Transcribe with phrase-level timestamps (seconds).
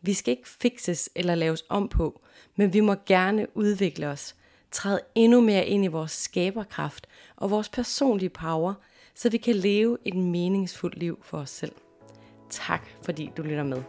[0.00, 2.20] Vi skal ikke fikses eller laves om på,
[2.56, 4.36] men vi må gerne udvikle os,
[4.70, 8.74] træde endnu mere ind i vores skaberkraft og vores personlige power,
[9.14, 11.74] så vi kan leve et meningsfuldt liv for os selv.
[12.50, 13.82] Tak fordi du lytter med.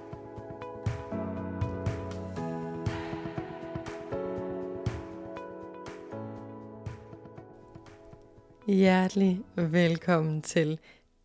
[8.67, 10.79] Hjertelig velkommen til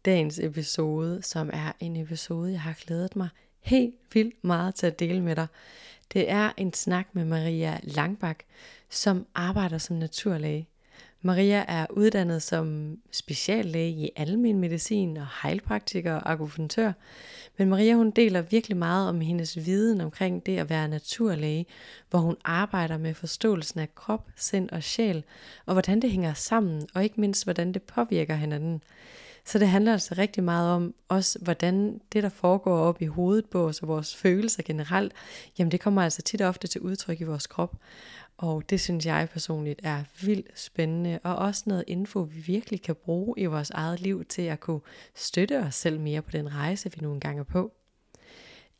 [0.04, 3.28] dagens episode, som er en episode, jeg har glædet mig
[3.66, 5.46] helt vildt meget til at dele med dig.
[6.12, 8.38] Det er en snak med Maria Langbak,
[8.90, 10.68] som arbejder som naturlæge.
[11.22, 16.92] Maria er uddannet som speciallæge i almen medicin og heilpraktiker og akupunktør.
[17.56, 21.66] Men Maria hun deler virkelig meget om hendes viden omkring det at være naturlæge,
[22.10, 25.24] hvor hun arbejder med forståelsen af krop, sind og sjæl,
[25.66, 28.82] og hvordan det hænger sammen, og ikke mindst hvordan det påvirker hinanden.
[29.46, 33.46] Så det handler altså rigtig meget om også, hvordan det, der foregår op i hovedet
[33.46, 35.12] på os og vores følelser generelt,
[35.58, 37.76] jamen det kommer altså tit og ofte til udtryk i vores krop.
[38.36, 42.94] Og det synes jeg personligt er vildt spændende, og også noget info, vi virkelig kan
[42.94, 44.80] bruge i vores eget liv til at kunne
[45.14, 47.72] støtte os selv mere på den rejse, vi nu engang er på.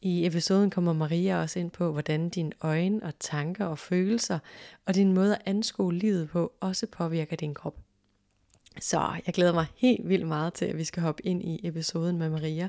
[0.00, 4.38] I episoden kommer Maria også ind på, hvordan dine øjne og tanker og følelser
[4.86, 7.85] og din måde at anskue livet på også påvirker din krop.
[8.80, 12.18] Så jeg glæder mig helt vildt meget til, at vi skal hoppe ind i episoden
[12.18, 12.68] med Maria.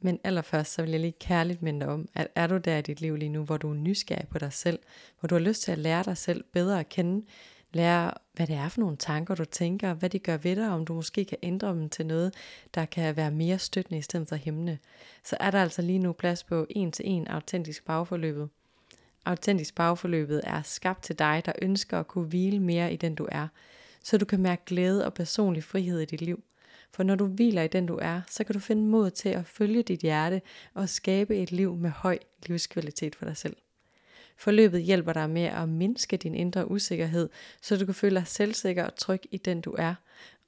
[0.00, 2.82] Men allerførst så vil jeg lige kærligt minde dig om, at er du der i
[2.82, 4.78] dit liv lige nu, hvor du er nysgerrig på dig selv,
[5.20, 7.26] hvor du har lyst til at lære dig selv bedre at kende,
[7.72, 10.84] lære hvad det er for nogle tanker du tænker, hvad de gør ved dig, om
[10.84, 12.34] du måske kan ændre dem til noget,
[12.74, 14.78] der kan være mere støttende i stedet for hæmmende,
[15.24, 18.48] så er der altså lige nu plads på en til en autentisk bagforløbet.
[19.24, 23.28] Autentisk bagforløbet er skabt til dig, der ønsker at kunne hvile mere i den du
[23.32, 23.48] er,
[24.08, 26.42] så du kan mærke glæde og personlig frihed i dit liv.
[26.90, 29.46] For når du hviler i den du er, så kan du finde mod til at
[29.46, 30.42] følge dit hjerte
[30.74, 33.56] og skabe et liv med høj livskvalitet for dig selv.
[34.36, 37.28] Forløbet hjælper dig med at mindske din indre usikkerhed,
[37.62, 39.94] så du kan føle dig selvsikker og tryg i den du er,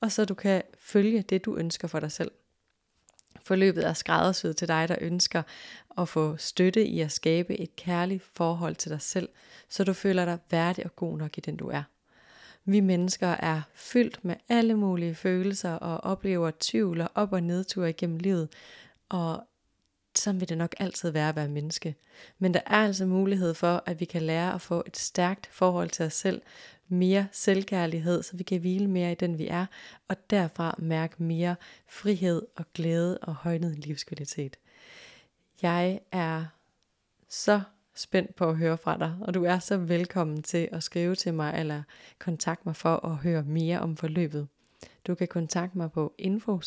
[0.01, 2.31] og så du kan følge det du ønsker for dig selv.
[3.43, 5.43] Forløbet er skræddersyet til dig, der ønsker
[5.99, 9.29] at få støtte i at skabe et kærligt forhold til dig selv,
[9.69, 11.83] så du føler dig værdig og god nok i den du er.
[12.65, 17.91] Vi mennesker er fyldt med alle mulige følelser og oplever tvivl og op- og nedture
[17.91, 18.49] igennem livet.
[19.09, 19.47] Og
[20.15, 21.95] sådan vil det nok altid være at være menneske.
[22.39, 25.91] Men der er altså mulighed for, at vi kan lære at få et stærkt forhold
[25.91, 26.43] til os selv,
[26.89, 29.67] mere selvkærlighed, så vi kan hvile mere i den vi er,
[30.09, 31.57] og derfra mærke mere
[31.89, 34.57] frihed og glæde og højnet livskvalitet.
[35.63, 36.45] Jeg er
[37.29, 37.61] så
[38.01, 41.35] spændt på at høre fra dig, og du er så velkommen til at skrive til
[41.35, 41.83] mig eller
[42.19, 44.49] kontakte mig for at høre mere om forløbet.
[45.07, 46.61] Du kan kontakte mig på info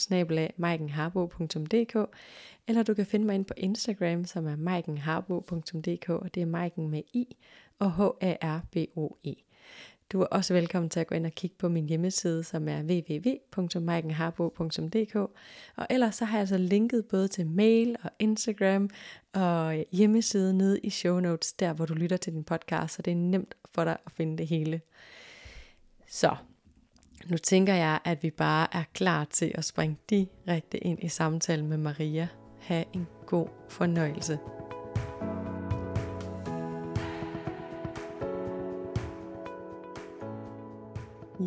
[2.67, 6.89] eller du kan finde mig ind på Instagram, som er maikenharbo.dk, og det er Maiken
[6.89, 7.35] med I
[7.79, 9.35] og H-A-R-B-O-E.
[10.12, 12.81] Du er også velkommen til at gå ind og kigge på min hjemmeside, som er
[12.81, 15.16] www.maikenharbo.dk.
[15.75, 18.90] Og ellers så har jeg altså linket både til mail og Instagram
[19.34, 23.12] og hjemmeside nede i show notes, der hvor du lytter til din podcast, så det
[23.12, 24.81] er nemt for dig at finde det hele.
[26.08, 26.36] Så
[27.30, 31.68] nu tænker jeg, at vi bare er klar til at springe direkte ind i samtalen
[31.68, 32.28] med Maria.
[32.59, 34.40] Ha' en god fornøjelse.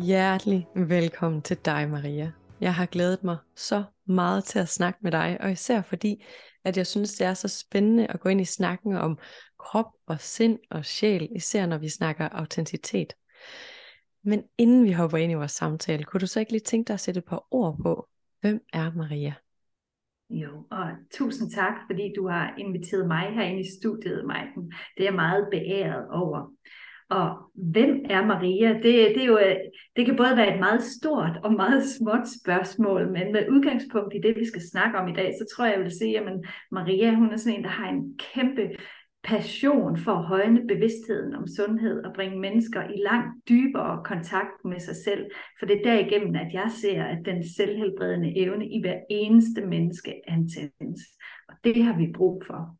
[0.01, 2.31] Hjertelig velkommen til dig, Maria.
[2.61, 6.23] Jeg har glædet mig så meget til at snakke med dig, og især fordi,
[6.63, 9.17] at jeg synes, det er så spændende at gå ind i snakken om
[9.59, 13.13] krop og sind og sjæl, især når vi snakker autenticitet.
[14.23, 16.93] Men inden vi hopper ind i vores samtale, kunne du så ikke lige tænke dig
[16.93, 18.07] at sætte et par ord på,
[18.41, 19.33] hvem er Maria?
[20.29, 24.71] Jo, og tusind tak, fordi du har inviteret mig her ind i studiet, Maiken.
[24.97, 26.53] Det er jeg meget beæret over.
[27.09, 28.73] Og hvem er Maria?
[28.73, 29.55] Det, det, er jo, øh,
[29.95, 34.19] det kan både være et meget stort og meget småt spørgsmål, men med udgangspunkt i
[34.27, 36.23] det, vi skal snakke om i dag, så tror jeg, jeg vil sige, at
[36.71, 38.69] Maria hun er sådan en, der har en kæmpe
[39.23, 44.79] passion for at højne bevidstheden om sundhed og bringe mennesker i langt dybere kontakt med
[44.79, 45.25] sig selv.
[45.59, 50.13] For det er derigennem, at jeg ser, at den selvhelbredende evne i hver eneste menneske
[50.27, 51.01] antændes.
[51.49, 52.77] Og det har vi brug for.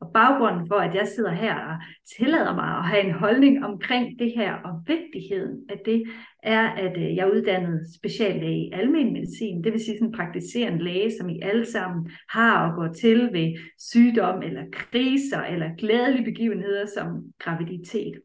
[0.00, 1.76] Og baggrunden for, at jeg sidder her og
[2.16, 6.02] tillader mig at have en holdning omkring det her og vigtigheden af det,
[6.42, 10.14] er, at øh, jeg er uddannet speciallæge i almen medicin, det vil sige sådan en
[10.14, 15.76] praktiserende læge, som I alle sammen har og går til ved sygdom eller kriser eller
[15.78, 17.06] glædelige begivenheder som
[17.38, 18.20] graviditet.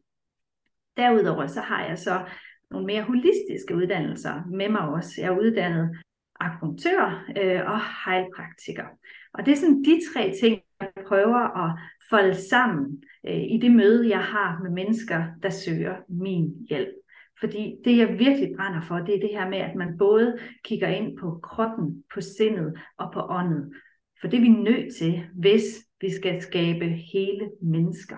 [0.96, 2.24] Derudover så har jeg så
[2.70, 5.20] nogle mere holistiske uddannelser med mig også.
[5.20, 5.96] Jeg er uddannet
[6.40, 8.86] akupunktør øh, og heilpraktiker.
[9.34, 10.60] Og det er sådan de tre ting,
[11.06, 11.78] prøver at
[12.10, 16.94] folde sammen øh, i det møde, jeg har med mennesker, der søger min hjælp.
[17.40, 20.88] Fordi det, jeg virkelig brænder for, det er det her med, at man både kigger
[20.88, 23.72] ind på kroppen, på sindet og på åndet.
[24.20, 25.62] For det er vi nødt til, hvis
[26.00, 28.16] vi skal skabe hele mennesker.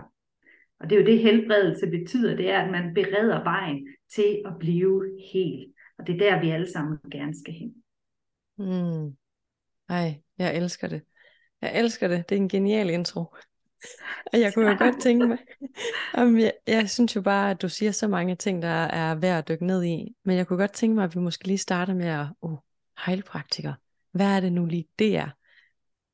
[0.81, 4.53] Og det er jo det, helbredelse betyder, det er, at man bereder vejen til at
[4.59, 5.73] blive hel.
[5.99, 7.75] Og det er der, vi alle sammen gerne skal hen.
[8.59, 9.17] Mm.
[9.89, 11.03] Ej, jeg elsker det.
[11.67, 12.29] Jeg elsker det.
[12.29, 13.21] Det er en genial intro.
[14.33, 15.39] Og jeg kunne jo godt tænke mig,
[16.15, 19.39] om jeg, jeg synes jo bare, at du siger så mange ting, der er værd
[19.39, 20.15] at dykke ned i.
[20.25, 22.57] Men jeg kunne godt tænke mig, at vi måske lige starter med at, oh,
[23.07, 23.73] heilpraktiker.
[24.13, 25.29] Hvad er det nu lige, det er?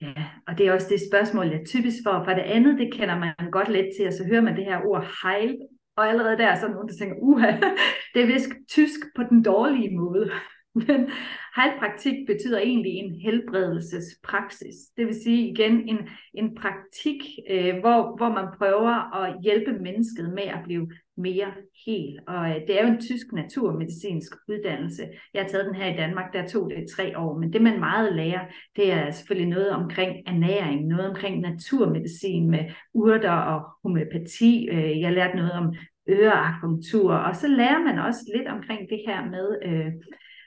[0.01, 2.25] Ja, og det er også det spørgsmål, jeg typisk får.
[2.25, 4.81] For det andet, det kender man godt lidt til, og så hører man det her
[4.87, 5.59] ord heil,
[5.97, 7.51] og allerede der er så nogen, der tænker, uha,
[8.15, 10.31] det er vist tysk på den dårlige måde.
[10.75, 11.11] Men
[11.57, 14.77] heilpraktik betyder egentlig en helbredelsespraksis.
[14.97, 15.99] Det vil sige igen en,
[16.35, 21.53] en praktik, øh, hvor, hvor man prøver at hjælpe mennesket med at blive mere
[21.87, 22.19] hel.
[22.27, 25.03] Og øh, det er jo en tysk naturmedicinsk uddannelse.
[25.35, 27.39] Jeg har taget den her i Danmark, der tog det tre år.
[27.39, 28.45] Men det man meget lærer,
[28.77, 32.65] det er selvfølgelig noget omkring ernæring, noget omkring naturmedicin med
[32.95, 34.69] urter og homeopati.
[34.71, 35.75] Øh, jeg lærte noget om
[36.09, 39.93] øreakupunktur, og så lærer man også lidt omkring det her med øh,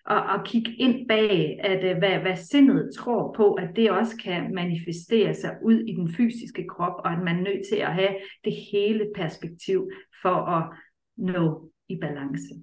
[0.05, 4.17] og, og kigge ind bag, at øh, hvad, hvad sindet tror på, at det også
[4.23, 7.93] kan manifestere sig ud i den fysiske krop, og at man er nødt til at
[7.93, 9.89] have det hele perspektiv
[10.21, 10.77] for at
[11.17, 12.53] nå i balance.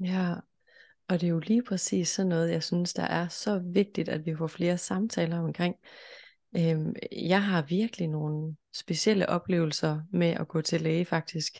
[0.00, 0.34] Ja,
[1.08, 4.26] og det er jo lige præcis sådan noget, jeg synes, der er så vigtigt, at
[4.26, 5.74] vi får flere samtaler omkring.
[6.56, 11.58] Øhm, jeg har virkelig nogle specielle oplevelser med at gå til læge faktisk.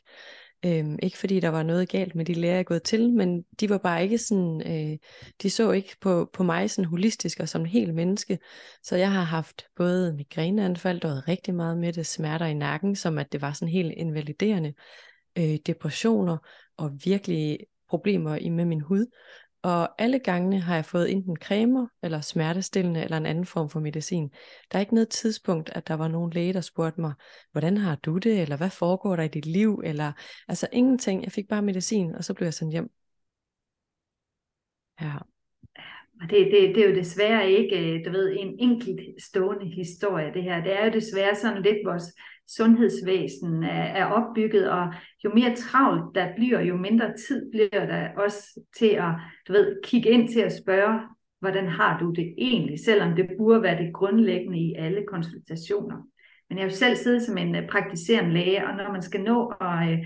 [0.64, 3.44] Øhm, ikke fordi der var noget galt med de læger, jeg er gået til, men
[3.60, 4.98] de var bare ikke sådan, øh,
[5.42, 8.38] de så ikke på, på mig sådan holistisk og som en helt menneske.
[8.82, 12.96] Så jeg har haft både migræneanfald, der var rigtig meget med det, smerter i nakken,
[12.96, 14.74] som at det var sådan helt invaliderende,
[15.38, 16.36] øh, depressioner
[16.76, 17.58] og virkelig
[17.88, 19.06] problemer i med min hud.
[19.62, 23.80] Og alle gangene har jeg fået enten cremer, eller smertestillende, eller en anden form for
[23.80, 24.30] medicin.
[24.72, 27.12] Der er ikke noget tidspunkt, at der var nogen læge, der spurgte mig,
[27.52, 30.12] hvordan har du det, eller hvad foregår der i dit liv, eller
[30.48, 31.24] altså ingenting.
[31.24, 32.90] Jeg fik bare medicin, og så blev jeg sendt hjem.
[35.00, 35.12] Ja.
[36.20, 40.34] Og det, det, det er jo desværre ikke, øh, du ved, en enkelt stående historie,
[40.34, 40.64] det her.
[40.64, 42.04] Det er jo desværre sådan lidt vores
[42.56, 44.94] sundhedsvæsen er, er opbygget, og
[45.24, 49.12] jo mere travlt der bliver, jo mindre tid bliver der også til at
[49.48, 51.00] du ved, kigge ind til at spørge,
[51.40, 55.96] hvordan har du det egentlig, selvom det burde være det grundlæggende i alle konsultationer.
[56.48, 59.22] Men jeg har jo selv siddet som en øh, praktiserende læge, og når man skal
[59.22, 59.98] nå at øh,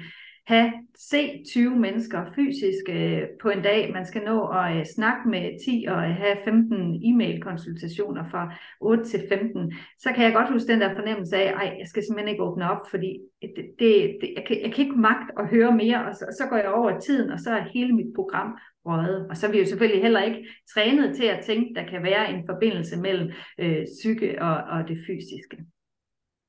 [0.47, 3.93] have, se 20 mennesker fysisk øh, på en dag.
[3.93, 8.55] Man skal nå at øh, snakke med 10 og øh, have 15 e-mail konsultationer fra
[8.81, 9.73] 8 til 15.
[9.99, 12.71] Så kan jeg godt huske den der fornemmelse af, at jeg skal simpelthen ikke åbne
[12.71, 16.15] op, fordi det, det, det, jeg, kan, jeg kan ikke magt at høre mere, og
[16.15, 19.29] så, så går jeg over tiden, og så er hele mit program røget.
[19.31, 22.31] Og så er vi jo selvfølgelig heller ikke trænet til at tænke, der kan være
[22.33, 25.57] en forbindelse mellem øh, psyke og, og det fysiske.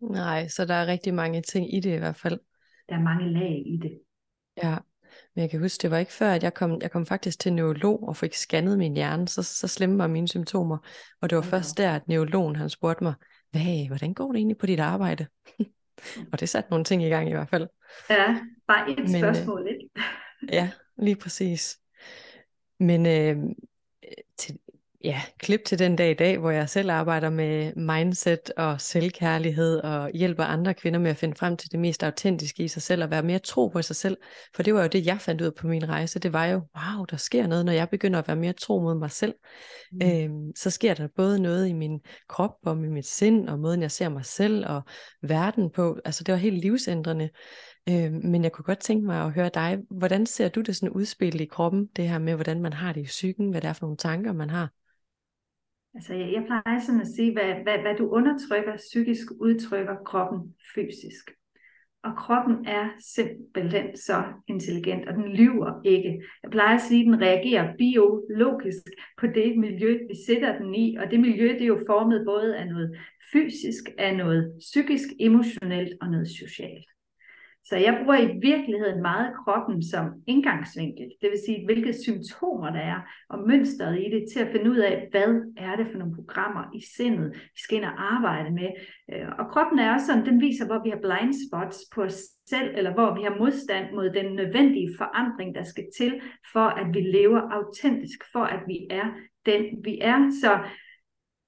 [0.02, 2.40] Nej, så der er rigtig mange ting i det i hvert fald
[2.90, 4.00] der er mange lag i det.
[4.64, 4.78] Ja,
[5.36, 7.54] men jeg kan huske, det var ikke før, at jeg kom, jeg kom faktisk til
[7.54, 10.78] neurolog og fik scannet min hjerne, så, så slemme var mine symptomer.
[11.22, 11.50] Og det var okay.
[11.50, 13.14] først der, at neurologen han spurgte mig,
[13.52, 15.28] hvad, hvordan går det egentlig på dit arbejde?
[16.32, 17.68] og det satte nogle ting i gang i hvert fald.
[18.10, 19.90] Ja, bare et men, øh, spørgsmål, ikke?
[20.52, 21.80] ja, lige præcis.
[22.80, 23.38] Men øh,
[24.38, 24.60] til,
[25.06, 29.78] ja, klip til den dag i dag, hvor jeg selv arbejder med mindset og selvkærlighed
[29.78, 33.04] og hjælper andre kvinder med at finde frem til det mest autentiske i sig selv
[33.04, 34.18] og være mere tro på sig selv.
[34.56, 36.20] For det var jo det, jeg fandt ud på min rejse.
[36.20, 38.96] Det var jo, wow, der sker noget, når jeg begynder at være mere tro mod
[38.96, 39.34] mig selv.
[39.92, 40.10] Mm.
[40.10, 43.82] Øhm, så sker der både noget i min krop og i mit sind og måden,
[43.82, 44.82] jeg ser mig selv og
[45.22, 46.00] verden på.
[46.06, 47.30] Altså det var helt livsændrende.
[47.90, 50.90] Øh, men jeg kunne godt tænke mig at høre dig, hvordan ser du det sådan
[50.90, 53.74] udspillet i kroppen, det her med, hvordan man har det i psyken, hvad det er
[53.74, 54.70] for nogle tanker, man har?
[55.96, 60.56] Altså jeg, jeg plejer sådan at sige, hvad, hvad, hvad du undertrykker psykisk, udtrykker kroppen
[60.76, 61.32] fysisk.
[62.04, 66.22] Og kroppen er simpelthen så intelligent, og den lyver ikke.
[66.44, 68.84] Jeg plejer at sige, at den reagerer biologisk
[69.20, 70.96] på det miljø, vi sætter den i.
[70.96, 72.98] Og det miljø, det er jo formet både af noget
[73.32, 76.95] fysisk, af noget psykisk, emotionelt og noget socialt.
[77.66, 82.80] Så jeg bruger i virkeligheden meget kroppen som indgangsvinkel, det vil sige, hvilke symptomer der
[82.80, 86.16] er, og mønstret i det, til at finde ud af, hvad er det for nogle
[86.16, 88.70] programmer i sindet, vi skal ind og arbejde med.
[89.14, 92.20] Øh, og kroppen er også sådan, den viser, hvor vi har blind spots på os
[92.50, 96.22] selv, eller hvor vi har modstand mod den nødvendige forandring, der skal til,
[96.54, 99.08] for at vi lever autentisk, for at vi er
[99.46, 100.20] den, vi er.
[100.42, 100.52] Så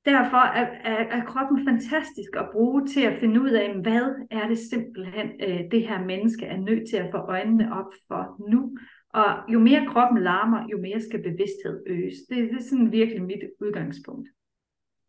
[0.08, 4.48] Derfor er, er, er kroppen fantastisk at bruge til at finde ud af, hvad er
[4.48, 8.78] det simpelthen, øh, det her menneske er nødt til at få øjnene op for nu.
[9.14, 12.14] Og jo mere kroppen larmer, jo mere skal bevidsthed øges.
[12.30, 14.30] Det, det er sådan virkelig mit udgangspunkt.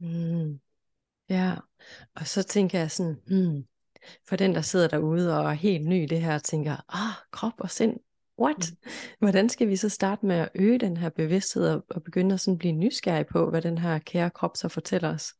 [0.00, 0.60] Mm.
[1.28, 1.52] Ja,
[2.14, 3.64] og så tænker jeg sådan, hmm,
[4.28, 7.52] for den, der sidder derude og er helt ny i det her, tænker, ah, krop
[7.58, 7.96] og sind,
[8.40, 8.72] what?
[9.18, 12.40] Hvordan skal vi så starte med at øge den her bevidsthed og, og begynde at
[12.40, 15.34] sådan blive nysgerrig på, hvad den her kære krop så fortæller os?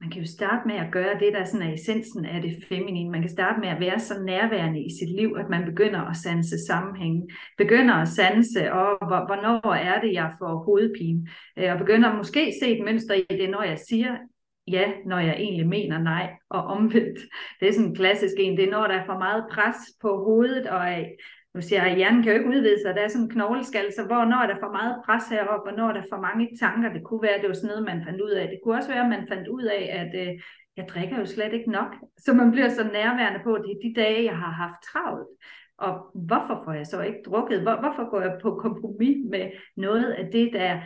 [0.00, 3.10] Man kan jo starte med at gøre det, der sådan er essensen af det feminine.
[3.10, 6.16] Man kan starte med at være så nærværende i sit liv, at man begynder at
[6.16, 7.30] sanse sammenhængen.
[7.58, 11.28] Begynder at sanse, og hvornår er det, jeg får hovedpine.
[11.58, 14.16] Øh, og begynder måske at se et mønster i det, når jeg siger
[14.70, 17.18] ja, når jeg egentlig mener nej, og omvendt.
[17.60, 20.08] Det er sådan en klassisk en, det er når der er for meget pres på
[20.24, 21.06] hovedet, og øh,
[21.54, 23.92] nu siger jeg, at hjernen kan jo ikke udvide sig, der er sådan en knogleskal,
[23.92, 26.92] så hvor når der er for meget pres heroppe, og når der for mange tanker,
[26.92, 28.48] det kunne være, at det var sådan noget, man fandt ud af.
[28.48, 30.32] Det kunne også være, at man fandt ud af, at øh,
[30.76, 33.82] jeg drikker jo slet ikke nok, så man bliver så nærværende på, at det er
[33.84, 35.28] de dage, jeg har haft travlt.
[35.78, 37.60] Og hvorfor får jeg så ikke drukket?
[37.62, 40.80] Hvor, hvorfor går jeg på kompromis med noget af det, der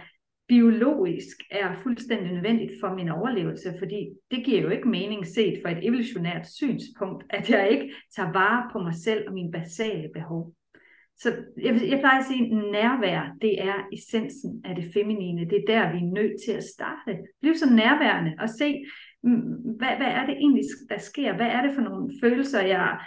[0.48, 5.70] biologisk er fuldstændig nødvendigt for min overlevelse, fordi det giver jo ikke mening set fra
[5.70, 10.52] et evolutionært synspunkt, at jeg ikke tager vare på mig selv og mine basale behov.
[11.16, 11.28] Så
[11.62, 15.50] jeg, jeg plejer at sige, at nærvær, det er essensen af det feminine.
[15.50, 17.18] Det er der, vi er nødt til at starte.
[17.40, 18.84] Bliv så nærværende og se,
[19.22, 19.40] mm,
[19.78, 21.36] hvad, hvad er det egentlig, der sker?
[21.36, 23.00] Hvad er det for nogle følelser, jeg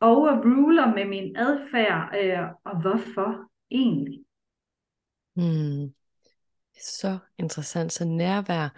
[0.00, 4.20] overruler med min adfærd, øh, og hvorfor egentlig?
[5.36, 6.01] Hmm
[6.80, 7.92] så interessant.
[7.92, 8.68] Så nærvær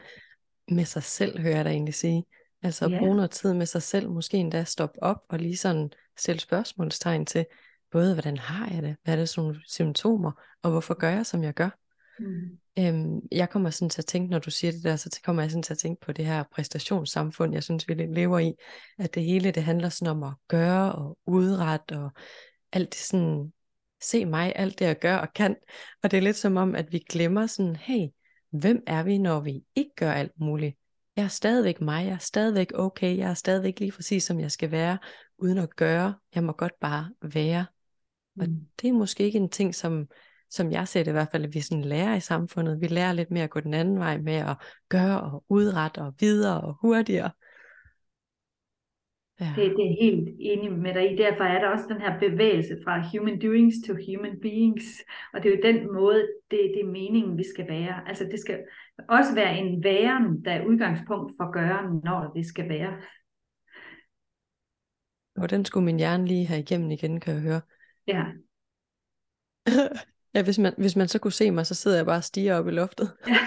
[0.75, 2.25] med sig selv, hører jeg dig egentlig sige.
[2.63, 3.01] Altså at yeah.
[3.01, 7.27] bruge noget tid med sig selv, måske endda stoppe op og lige sådan stille spørgsmålstegn
[7.27, 7.47] til,
[7.91, 10.33] både hvordan har jeg det, hvad er det nogle symptomer,
[10.63, 11.71] og hvorfor gør jeg, som jeg gør.
[12.19, 12.59] Mm.
[12.79, 15.51] Øhm, jeg kommer sådan til at tænke, når du siger det der, så kommer jeg
[15.51, 18.55] sådan til at tænke på det her præstationssamfund, jeg synes, vi lever i,
[18.99, 22.11] at det hele, det handler sådan om at gøre og udrette og
[22.73, 23.53] alt det sådan
[24.05, 25.57] se mig, alt det jeg gør og kan.
[26.03, 28.09] Og det er lidt som om, at vi glemmer sådan, hey,
[28.51, 30.77] hvem er vi, når vi ikke gør alt muligt?
[31.17, 34.51] Jeg er stadigvæk mig, jeg er stadigvæk okay, jeg er stadigvæk lige præcis, som jeg
[34.51, 34.99] skal være,
[35.39, 36.15] uden at gøre.
[36.35, 37.67] Jeg må godt bare være.
[38.41, 38.67] Og mm.
[38.81, 40.07] det er måske ikke en ting, som,
[40.51, 42.81] som jeg ser det i hvert fald, at vi sådan lærer i samfundet.
[42.81, 44.57] Vi lærer lidt mere at gå den anden vej med at
[44.89, 47.31] gøre og udrette og videre og hurtigere.
[49.41, 49.53] Ja.
[49.57, 51.17] Det, det er helt enig med dig i.
[51.17, 54.85] Derfor er der også den her bevægelse fra human doings to human beings.
[55.35, 58.09] Og det er jo den måde, det, det er meningen, vi skal være.
[58.09, 58.59] Altså det skal
[59.09, 62.93] også være en væren, der er udgangspunkt for gøren, når det skal være.
[65.37, 67.61] Og den skulle min hjerne lige have igennem igen, kan jeg høre.
[68.07, 68.25] Ja.
[70.35, 72.55] ja, hvis man, hvis man så kunne se mig, så sidder jeg bare og stiger
[72.55, 73.17] op i loftet.
[73.27, 73.39] ja,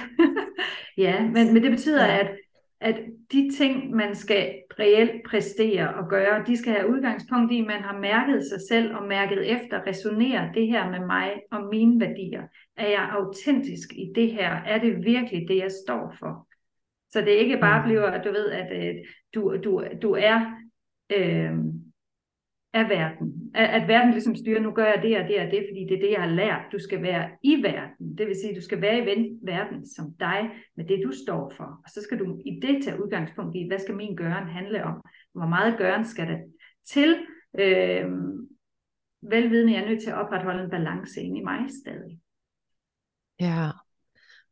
[1.06, 2.20] ja men, men det betyder, ja.
[2.20, 2.38] at
[2.81, 3.00] at
[3.31, 7.81] de ting, man skal reelt præstere og gøre, de skal have udgangspunkt i, at man
[7.81, 12.43] har mærket sig selv og mærket efter, resonerer det her med mig og mine værdier?
[12.77, 14.51] Er jeg autentisk i det her?
[14.51, 16.48] Er det virkelig det, jeg står for?
[17.10, 17.88] Så det ikke bare mm.
[17.88, 18.96] bliver, at du ved, at øh,
[19.36, 20.41] du, du, du er
[21.12, 21.57] øh,
[22.74, 23.47] af verden.
[23.61, 25.95] At, at verden ligesom styrer, nu gør jeg det og det og det, fordi det
[25.97, 26.71] er det, jeg har lært.
[26.71, 28.17] Du skal være i verden.
[28.17, 29.05] Det vil sige, du skal være i
[29.43, 31.63] verden som dig, med det du står for.
[31.63, 35.01] Og så skal du i det tage udgangspunkt i, hvad skal min gøren handle om?
[35.33, 36.37] Hvor meget gøren skal der
[36.85, 37.17] til?
[37.59, 38.05] Øh,
[39.21, 42.19] velvidende, jeg er nødt til at opretholde en balance ind i mig stadig.
[43.39, 43.69] Ja,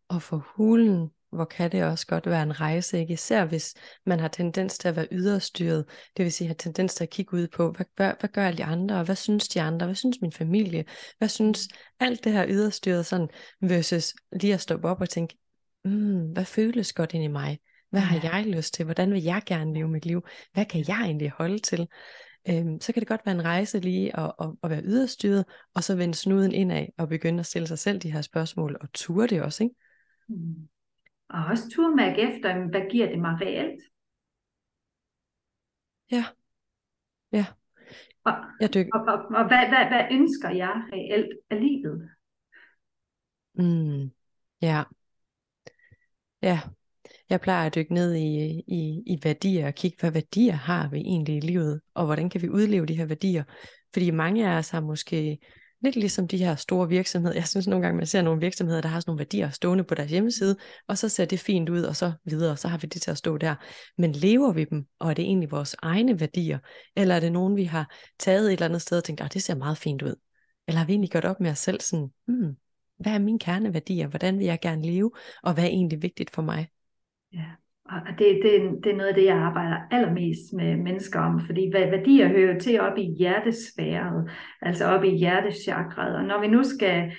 [0.08, 3.14] og for hulen hvor kan det også godt være en rejse, ikke?
[3.14, 3.74] især hvis
[4.06, 5.86] man har tendens til at være yderstyret,
[6.18, 8.58] det vil sige have tendens til at kigge ud på, hvad, hvad, hvad gør alle
[8.58, 10.86] de andre, og hvad synes de andre, hvad synes min familie,
[11.18, 11.68] hvad synes
[12.00, 13.28] alt det her yderstyret sådan,
[13.62, 15.38] versus lige at stoppe op og tænke,
[15.86, 19.42] mm, hvad føles godt ind i mig, hvad har jeg lyst til, hvordan vil jeg
[19.46, 21.88] gerne leve mit liv, hvad kan jeg egentlig holde til,
[22.50, 25.84] øhm, så kan det godt være en rejse lige at, at, at være yderstyret, og
[25.84, 29.28] så vende snuden indad og begynde at stille sig selv de her spørgsmål, og ture
[29.28, 29.76] det også, ikke?
[30.30, 30.68] Mm.
[31.30, 33.82] Og også turmærke efter, hvad giver det mig reelt?
[36.12, 36.26] Ja.
[37.32, 37.46] Ja.
[38.24, 38.86] Og, jeg dyk...
[38.94, 42.10] og, og, og hvad, hvad, hvad ønsker jeg reelt af livet?
[43.54, 44.12] Mm.
[44.62, 44.84] Ja.
[46.42, 46.60] Ja,
[47.30, 50.98] jeg plejer at dykke ned i, i, i værdier og kigge, hvad værdier har vi
[50.98, 53.44] egentlig i livet, og hvordan kan vi udleve de her værdier.
[53.94, 55.40] Fordi mange af os har måske
[55.86, 57.36] lidt ligesom de her store virksomheder.
[57.36, 59.96] Jeg synes nogle gange, man ser nogle virksomheder, der har sådan nogle værdier stående på
[59.96, 62.88] deres hjemmeside, og så ser det fint ud, og så videre, og så har vi
[62.88, 63.56] det til at stå der.
[63.98, 66.60] Men lever vi dem, og er det egentlig vores egne værdier?
[66.96, 69.44] Eller er det nogen, vi har taget et eller andet sted og tænkt, at det
[69.44, 70.16] ser meget fint ud?
[70.68, 72.56] Eller har vi egentlig gjort op med os selv sådan, hmm,
[72.98, 74.08] hvad er mine kerneværdier?
[74.08, 75.12] Hvordan vil jeg gerne leve?
[75.44, 76.68] Og hvad er egentlig vigtigt for mig?
[77.34, 77.46] Ja,
[77.90, 81.72] og det, det, det er noget af det, jeg arbejder allermest med mennesker om, fordi
[81.74, 84.30] værdier hører til op i hjertesfæret,
[84.62, 86.16] altså op i hjerteschakret.
[86.16, 87.12] Og når vi nu skal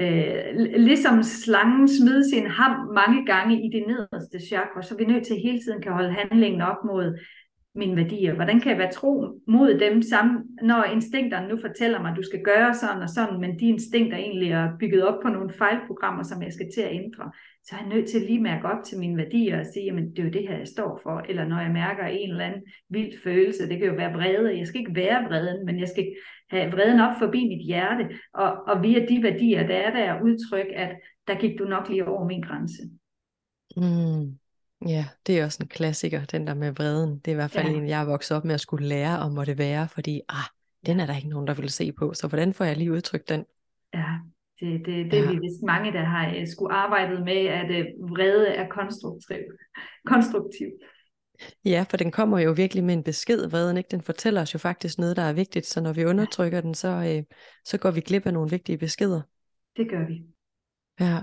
[0.00, 0.40] øh,
[0.76, 5.26] ligesom slangen smide sin ham mange gange i det nederste chakra, så er vi nødt
[5.26, 7.18] til hele tiden kan holde handlingen op mod
[7.74, 8.34] mine værdier?
[8.34, 12.22] Hvordan kan jeg være tro mod dem, sammen, når instinkterne nu fortæller mig, at du
[12.22, 16.22] skal gøre sådan og sådan, men de instinkter egentlig er bygget op på nogle fejlprogrammer,
[16.22, 17.30] som jeg skal til at ændre,
[17.68, 20.18] så er jeg nødt til lige mærke op til mine værdier og sige, jamen det
[20.18, 21.18] er jo det her, jeg står for.
[21.28, 24.66] Eller når jeg mærker en eller anden vild følelse, det kan jo være vrede, jeg
[24.66, 26.14] skal ikke være vreden, men jeg skal
[26.50, 30.66] have vreden op forbi mit hjerte, og, og via de værdier, der er der udtryk,
[30.74, 30.96] at
[31.26, 32.82] der gik du nok lige over min grænse.
[33.76, 34.38] Mm.
[34.86, 37.18] Ja, det er også en klassiker, den der med vreden.
[37.18, 37.78] Det er i hvert fald ja.
[37.78, 40.48] en, jeg er vokset op med at skulle lære om, hvor det være, fordi ah,
[40.86, 42.14] den er der ikke nogen, der vil se på.
[42.14, 43.44] Så hvordan får jeg lige udtrykt den?
[43.94, 44.14] Ja,
[44.60, 45.24] det, det, det ja.
[45.24, 49.36] er vi vist mange, der har uh, skulle arbejdet med, at uh, vrede er konstruktiv.
[50.06, 50.68] konstruktiv.
[51.64, 53.88] Ja, for den kommer jo virkelig med en besked, vreden, ikke?
[53.90, 56.62] Den fortæller os jo faktisk noget, der er vigtigt, så når vi undertrykker ja.
[56.62, 59.20] den, så, uh, så går vi glip af nogle vigtige beskeder.
[59.76, 60.22] Det gør vi.
[61.00, 61.18] Ja.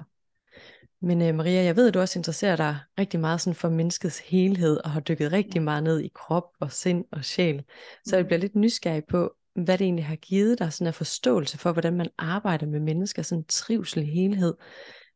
[1.02, 4.20] Men uh, Maria, jeg ved, at du også interesserer dig rigtig meget sådan for menneskets
[4.20, 7.64] helhed, og har dykket rigtig meget ned i krop og sind og sjæl.
[8.06, 8.28] Så jeg mm.
[8.28, 11.98] bliver lidt nysgerrig på, hvad det egentlig har givet dig sådan en forståelse for, hvordan
[11.98, 14.54] man arbejder med mennesker, sådan en trivsel i helhed.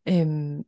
[0.10, 0.63] Øhm,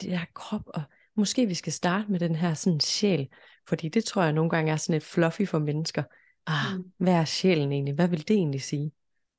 [0.00, 0.82] det der krop, og
[1.14, 3.28] måske vi skal starte med den her sådan sjæl,
[3.68, 6.02] fordi det tror jeg nogle gange er sådan et fluffy for mennesker.
[6.46, 6.84] Ah, mm.
[6.98, 7.94] hvad er sjælen egentlig?
[7.94, 8.92] Hvad vil det egentlig sige?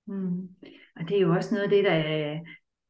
[0.07, 0.49] Mm.
[0.95, 2.39] Og det er jo også noget af det, der er,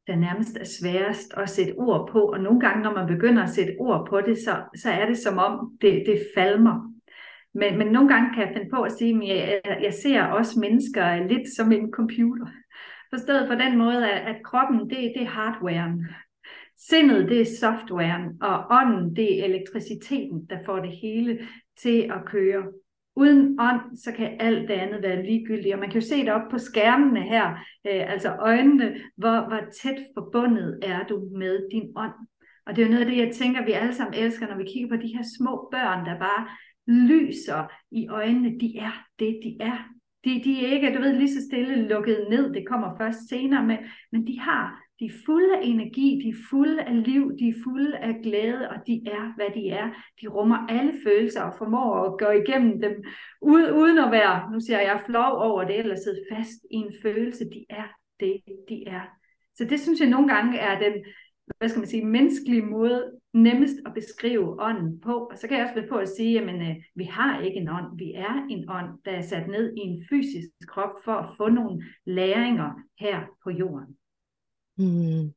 [0.07, 2.19] der nærmest er sværest at sætte ord på.
[2.19, 5.17] Og nogle gange, når man begynder at sætte ord på det, så, så er det
[5.17, 6.96] som om, det, det falmer.
[7.53, 10.59] Men, men nogle gange kan jeg finde på at sige, at jeg, jeg ser også
[10.59, 12.47] mennesker lidt som en computer.
[13.13, 16.05] Forstået på den måde, at, at kroppen, det, det er hardwaren.
[16.77, 21.39] Sindet, det er softwaren, og ånden, det er elektriciteten, der får det hele
[21.81, 22.63] til at køre.
[23.15, 25.73] Uden ånd, så kan alt det andet være ligegyldigt.
[25.73, 27.51] Og man kan jo se det op på skærmene her,
[27.87, 32.13] øh, altså øjnene, hvor, hvor tæt forbundet er du med din ånd.
[32.65, 34.69] Og det er jo noget af det, jeg tænker, vi alle sammen elsker, når vi
[34.73, 36.47] kigger på de her små børn, der bare
[36.87, 38.59] lyser i øjnene.
[38.59, 39.77] De er det, de er.
[40.25, 42.53] De, de er ikke, du ved, lige så stille lukket ned.
[42.53, 43.77] Det kommer først senere men,
[44.11, 47.53] men de har de er fulde af energi, de er fulde af liv, de er
[47.63, 49.87] fulde af glæde, og de er, hvad de er.
[50.21, 53.03] De rummer alle følelser og formår at gå igennem dem,
[53.41, 57.45] uden at være, nu siger jeg, flov over det, eller sidde fast i en følelse.
[57.45, 57.87] De er
[58.19, 59.01] det, de er.
[59.55, 60.93] Så det synes jeg nogle gange er den,
[61.57, 63.11] hvad skal man sige, menneskelige måde
[63.43, 65.13] nemmest at beskrive ånden på.
[65.31, 67.69] Og så kan jeg også være på at sige, at øh, vi har ikke en
[67.69, 71.29] ånd, vi er en ånd, der er sat ned i en fysisk krop for at
[71.37, 72.69] få nogle læringer
[72.99, 73.97] her på jorden.
[74.77, 75.33] Mm.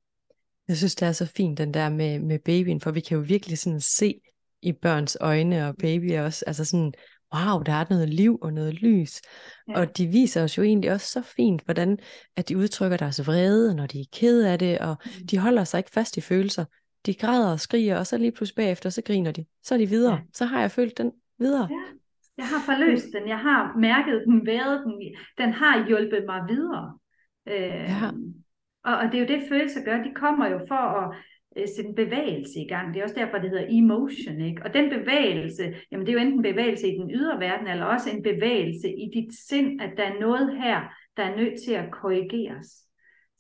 [0.69, 3.25] Jeg synes, det er så fint, den der med, med babyen, for vi kan jo
[3.29, 4.21] virkelig sådan se
[4.63, 6.93] i børns øjne, og babyer også, altså sådan,
[7.35, 9.21] wow, der er noget liv og noget lys.
[9.69, 9.81] Ja.
[9.81, 11.99] Og de viser os jo egentlig også så fint, hvordan
[12.37, 15.27] at de udtrykker deres vrede, når de er ked af det, og mm.
[15.27, 16.65] de holder sig ikke fast i følelser.
[17.07, 19.45] De græder og skriger, og så lige pludselig bagefter, så griner de.
[19.63, 20.15] Så er de videre.
[20.15, 20.21] Ja.
[20.33, 21.69] Så har jeg følt den videre.
[21.71, 22.01] Ja.
[22.39, 26.99] Jeg har forløst den, jeg har mærket den, været den, den har hjulpet mig videre.
[27.49, 28.11] Øh, ja.
[28.85, 30.03] Og, og det er jo det, følelser gør.
[30.03, 31.17] De kommer jo for at
[31.57, 32.95] øh, sætte en bevægelse i gang.
[32.95, 34.41] Det er også derfor, det hedder emotion.
[34.41, 34.63] Ikke?
[34.63, 38.11] Og den bevægelse, jamen det er jo enten bevægelse i den ydre verden, eller også
[38.11, 40.81] en bevægelse i dit sind, at der er noget her,
[41.17, 42.90] der er nødt til at korrigeres.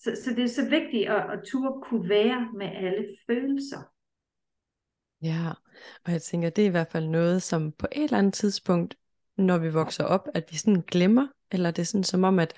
[0.02, 3.82] Så, så det er så vigtigt at, at turde kunne være med alle følelser.
[5.22, 5.50] Ja,
[6.04, 8.96] og jeg tænker, det er i hvert fald noget, som på et eller andet tidspunkt,
[9.38, 12.54] når vi vokser op, at vi sådan glemmer, eller det er sådan som om, at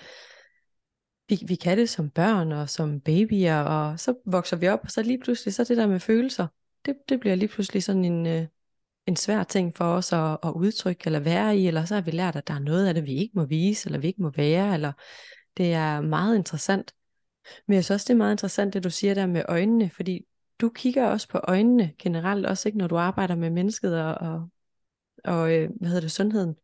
[1.29, 4.91] vi, vi kan det som børn og som babyer, og så vokser vi op, og
[4.91, 6.47] så lige pludselig, så det der med følelser,
[6.85, 8.47] det, det bliver lige pludselig sådan en, øh,
[9.07, 12.11] en svær ting for os at, at udtrykke eller være i, eller så har vi
[12.11, 14.31] lært, at der er noget af det, vi ikke må vise, eller vi ikke må
[14.37, 14.93] være, eller
[15.57, 16.95] det er meget interessant.
[17.67, 20.27] Men jeg synes også, det er meget interessant, det du siger der med øjnene, fordi
[20.61, 24.49] du kigger også på øjnene generelt, også ikke når du arbejder med mennesket og, og,
[25.25, 26.55] og øh, hvad hedder det, sundheden.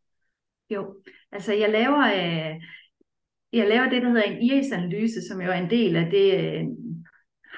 [0.69, 0.95] Jo,
[1.31, 2.61] altså jeg laver, øh,
[3.53, 6.65] jeg laver det, der hedder en iris-analyse, som jo er en del af det øh,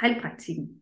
[0.02, 0.82] heilpraktikken.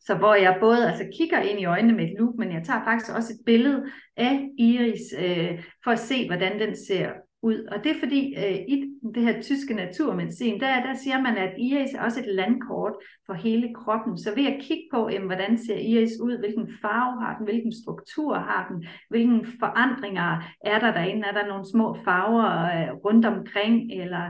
[0.00, 2.84] Så hvor jeg både altså, kigger ind i øjnene med et loop, men jeg tager
[2.84, 3.84] faktisk også et billede
[4.16, 7.10] af iris, øh, for at se, hvordan den ser
[7.42, 7.64] ud.
[7.72, 11.54] Og det er fordi, øh, i det her tyske naturmedicin, der, der siger man, at
[11.58, 12.92] iris er også et landkort
[13.26, 14.18] for hele kroppen.
[14.18, 17.72] Så ved at kigge på, jamen, hvordan ser iris ud, hvilken farve har den, hvilken
[17.82, 23.26] struktur har den, hvilke forandringer er der derinde, er der nogle små farver øh, rundt
[23.26, 24.24] omkring, eller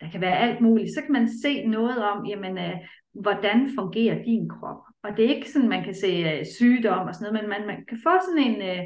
[0.00, 2.76] der kan være alt muligt, så kan man se noget om, jamen, øh,
[3.14, 4.80] hvordan fungerer din krop.
[5.02, 7.66] Og det er ikke sådan, man kan se øh, sygdom og sådan noget, men man,
[7.66, 8.84] man kan få sådan en øh,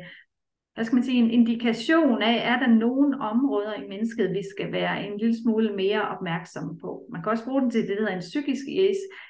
[0.78, 4.72] hvad skal man sige, en indikation af, er der nogle områder i mennesket, vi skal
[4.72, 6.90] være en lille smule mere opmærksomme på.
[7.12, 8.64] Man kan også bruge den til det, der hedder en psykisk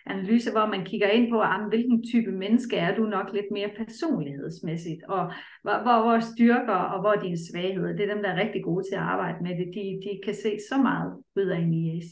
[0.06, 3.70] analyse, hvor man kigger ind på, ah, hvilken type menneske er du nok lidt mere
[3.80, 5.22] personlighedsmæssigt, og
[5.64, 8.84] hvor, hvor, hvor styrker og hvor dine svagheder, det er dem, der er rigtig gode
[8.88, 9.66] til at arbejde med det.
[9.76, 12.08] De, de kan se så meget ud af en IAS.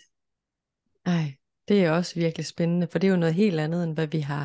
[1.07, 1.27] Ej,
[1.69, 4.21] det er også virkelig spændende, for det er jo noget helt andet, end hvad vi
[4.21, 4.45] har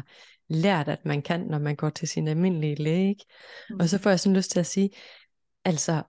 [0.51, 3.09] lært, at man kan, når man går til sin almindelige læge.
[3.09, 3.25] Ikke?
[3.69, 3.79] Mm.
[3.79, 4.01] Og så mm.
[4.01, 4.89] får jeg sådan lyst til at sige,
[5.65, 6.03] altså,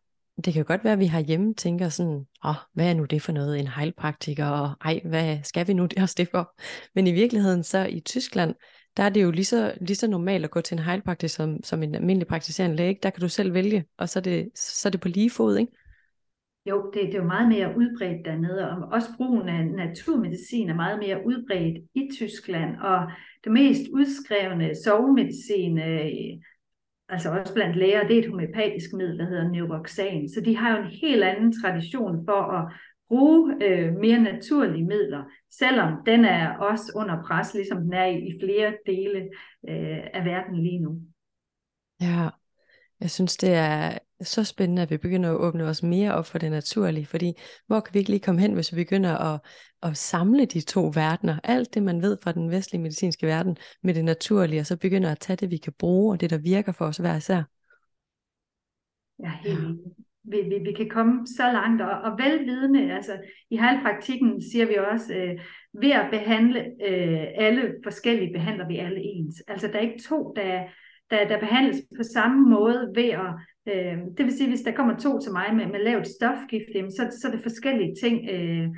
[0.45, 3.23] det kan godt være, at vi hjemme tænker sådan, åh, oh, hvad er nu det
[3.23, 6.55] for noget, en heilpraktiker, og ej, hvad skal vi nu det også det for?
[6.95, 8.55] Men i virkeligheden så i Tyskland,
[8.97, 11.63] der er det jo lige så, lige så normalt at gå til en heilpraktiker som,
[11.65, 12.99] som en almindelig praktiserende læge.
[13.03, 15.57] Der kan du selv vælge, og så er det, så er det på lige fod,
[15.57, 15.73] ikke?
[16.67, 20.75] Jo, det, det er jo meget mere udbredt dernede, og også brugen af naturmedicin er
[20.75, 23.11] meget mere udbredt i Tyskland, og
[23.45, 26.41] det mest udskrevne sovemedicin, øh,
[27.09, 30.29] altså også blandt læger, det er et homeopatisk middel, der hedder Neuroxan.
[30.29, 32.73] Så de har jo en helt anden tradition for at
[33.09, 38.19] bruge øh, mere naturlige midler, selvom den er også under pres, ligesom den er i,
[38.29, 39.21] i flere dele
[39.69, 41.01] øh, af verden lige nu.
[42.01, 42.29] Ja,
[43.01, 46.39] jeg synes, det er så spændende, at vi begynder at åbne os mere op for
[46.39, 47.33] det naturlige, fordi
[47.67, 49.41] hvor kan vi ikke lige komme hen, hvis vi begynder at,
[49.83, 53.95] at samle de to verdener, alt det man ved fra den vestlige medicinske verden med
[53.95, 56.73] det naturlige, og så begynder at tage det, vi kan bruge, og det, der virker
[56.73, 57.43] for os hver især.
[59.23, 59.81] Ja, helt.
[60.25, 63.13] Vi, vi, vi kan komme så langt, og, og velvidende, altså
[63.51, 65.41] i heilpraktikken siger vi også, øh,
[65.83, 69.43] ved at behandle øh, alle forskellige, behandler vi alle ens.
[69.49, 70.65] Altså der er ikke to, der
[71.13, 73.33] der, der behandles på samme måde ved at,
[73.69, 77.19] øh, det vil sige, hvis der kommer to til mig med, med lavt stofgift, så,
[77.21, 78.69] så er det forskellige ting, øh,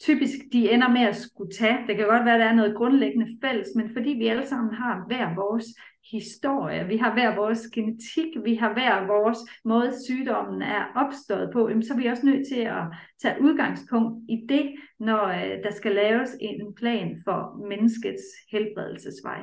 [0.00, 1.78] typisk de ender med at skulle tage.
[1.86, 4.74] Det kan godt være, at der er noget grundlæggende fælles, men fordi vi alle sammen
[4.74, 5.66] har hver vores
[6.12, 11.70] historie, vi har hver vores genetik, vi har hver vores måde, sygdommen er opstået på,
[11.82, 12.84] så er vi også nødt til at
[13.22, 19.40] tage udgangspunkt i det, når øh, der skal laves en plan for menneskets helbredelsesvej.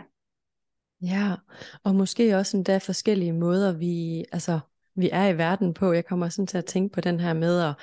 [1.01, 1.35] Ja,
[1.83, 4.59] og måske også endda forskellige måder, vi, altså,
[4.95, 5.91] vi er i verden på.
[5.91, 7.75] Jeg kommer sådan til at tænke på den her med at,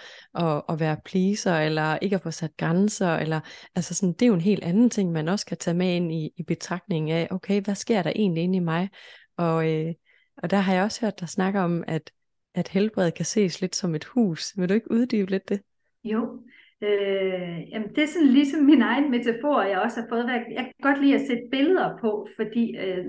[0.44, 3.40] at, at være pleaser, eller ikke at få sat grænser, eller
[3.74, 6.12] altså sådan, det er jo en helt anden ting, man også kan tage med ind
[6.12, 8.88] i, i betragtning af, okay, hvad sker der egentlig inde i mig?
[9.36, 9.94] Og, øh,
[10.36, 12.10] og der har jeg også hørt dig snakke om, at,
[12.54, 14.52] at helbred kan ses lidt som et hus.
[14.56, 15.60] Vil du ikke uddybe lidt det?
[16.04, 16.40] Jo,
[16.82, 20.26] Øh, jamen det er sådan ligesom min egen metafor, jeg også har fået.
[20.28, 23.04] Jeg kan godt lide at sætte billeder på, fordi øh,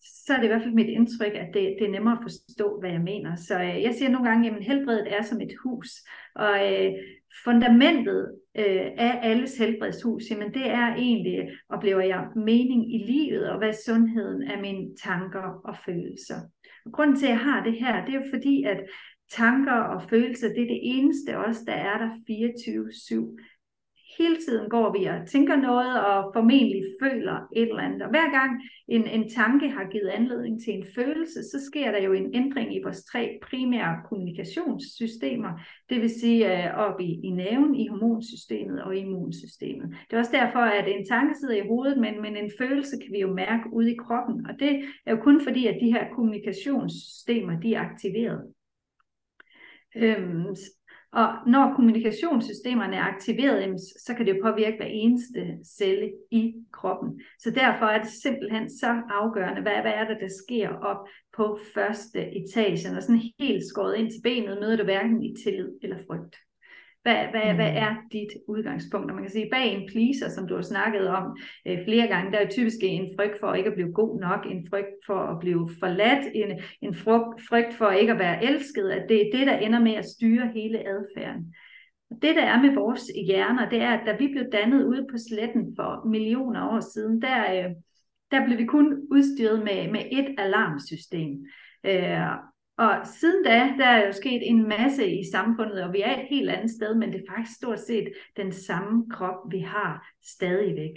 [0.00, 2.80] så er det i hvert fald mit indtryk, at det, det er nemmere at forstå,
[2.80, 3.36] hvad jeg mener.
[3.36, 5.88] Så øh, jeg siger nogle gange, at helbredet er som et hus,
[6.34, 6.92] og øh,
[7.44, 13.58] fundamentet øh, af alles helbredshus, jamen det er egentlig, oplever jeg, mening i livet, og
[13.58, 16.40] hvad sundheden af mine tanker og følelser.
[16.86, 18.80] Og grunden til, at jeg har det her, det er jo fordi, at
[19.30, 23.59] tanker og følelser, det er det eneste også, der er der 24-7.
[24.18, 28.02] Hele tiden går vi og tænker noget, og formentlig føler et eller andet.
[28.02, 32.02] Og hver gang en, en tanke har givet anledning til en følelse, så sker der
[32.02, 35.50] jo en ændring i vores tre primære kommunikationssystemer.
[35.90, 39.96] Det vil sige øh, op i, i næven, i hormonsystemet og immunsystemet.
[40.10, 43.12] Det er også derfor, at en tanke sidder i hovedet, men, men en følelse kan
[43.12, 44.46] vi jo mærke ude i kroppen.
[44.46, 48.42] Og det er jo kun fordi, at de her kommunikationssystemer, de er aktiveret.
[49.96, 50.54] Øhm,
[51.12, 57.20] og når kommunikationssystemerne er aktiveret, så kan det jo påvirke hver eneste celle i kroppen.
[57.38, 61.58] Så derfor er det simpelthen så afgørende, hvad, hvad er det, der sker op på
[61.74, 62.96] første etage.
[62.96, 66.36] Og sådan helt skåret ind til benet møder du hverken i tillid eller frygt.
[67.02, 67.56] Hvad, hvad, mm.
[67.56, 69.10] hvad er dit udgangspunkt?
[69.10, 71.36] Og man kan sige, bag en pleaser, som du har snakket om
[71.66, 74.66] øh, flere gange, der er typisk en frygt for ikke at blive god nok, en
[74.70, 76.50] frygt for at blive forladt, en,
[76.82, 76.94] en
[77.48, 80.50] frygt for ikke at være elsket, at det er det, der ender med at styre
[80.54, 81.54] hele adfærden.
[82.10, 85.06] Og det, der er med vores hjerner, det er, at da vi blev dannet ude
[85.10, 87.70] på sletten for millioner år siden, der, øh,
[88.30, 91.46] der blev vi kun udstyret med, med et alarmsystem.
[91.84, 92.49] Øh,
[92.80, 96.26] og siden da, der er jo sket en masse i samfundet, og vi er et
[96.30, 100.96] helt andet sted, men det er faktisk stort set den samme krop, vi har stadigvæk.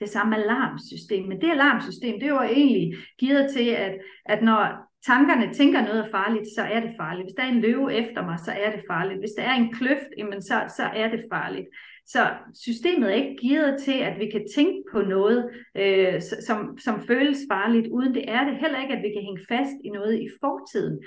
[0.00, 1.28] Det samme alarmsystem.
[1.28, 3.94] Men det alarmsystem, det var egentlig givet til, at,
[4.24, 7.26] at når tankerne tænker noget er farligt, så er det farligt.
[7.26, 9.20] Hvis der er en løve efter mig, så er det farligt.
[9.20, 11.66] Hvis der er en kløft, jamen så, så er det farligt.
[12.06, 17.00] Så systemet er ikke gearet til, at vi kan tænke på noget, øh, som, som
[17.00, 18.56] føles farligt, uden det er det.
[18.56, 20.98] Heller ikke, at vi kan hænge fast i noget i fortiden.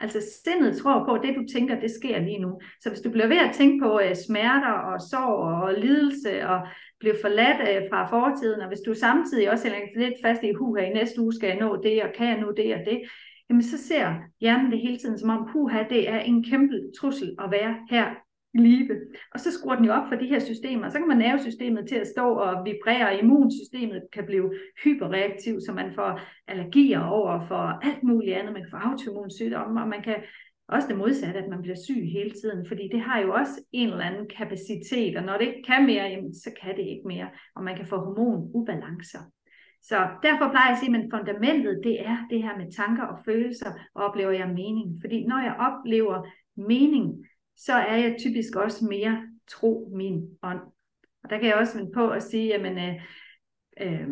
[0.00, 2.60] Altså sindet tror på, at det du tænker, det sker lige nu.
[2.80, 6.66] Så hvis du bliver ved at tænke på øh, smerter og sorg og lidelse og
[7.00, 10.82] bliver forladt øh, fra fortiden, og hvis du samtidig også hænger lidt fast i, huha,
[10.82, 13.00] her i næste uge skal jeg nå det, og kan jeg nå det og det,
[13.50, 17.36] jamen så ser hjernen det hele tiden som om, huha, det er en kæmpe trussel
[17.44, 18.25] at være her
[18.60, 19.00] live.
[19.34, 20.88] Og så skruer den jo op for de her systemer.
[20.88, 25.72] Så kan man nervesystemet til at stå og vibrere, og immunsystemet kan blive hyperreaktiv, så
[25.72, 28.52] man får allergier over for alt muligt andet.
[28.52, 30.16] Man kan få autoimmune sygdomme, og man kan
[30.68, 33.88] også det modsatte, at man bliver syg hele tiden, fordi det har jo også en
[33.88, 37.28] eller anden kapacitet, og når det ikke kan mere, jamen, så kan det ikke mere,
[37.56, 39.18] og man kan få hormonubalancer.
[39.82, 43.18] Så derfor plejer jeg at sige, at fundamentet det er det her med tanker og
[43.24, 44.98] følelser, og oplever jeg mening.
[45.00, 50.60] Fordi når jeg oplever mening, så er jeg typisk også mere tro min ånd.
[51.22, 52.94] Og der kan jeg også vende på at sige, at øh,
[53.80, 54.08] øh,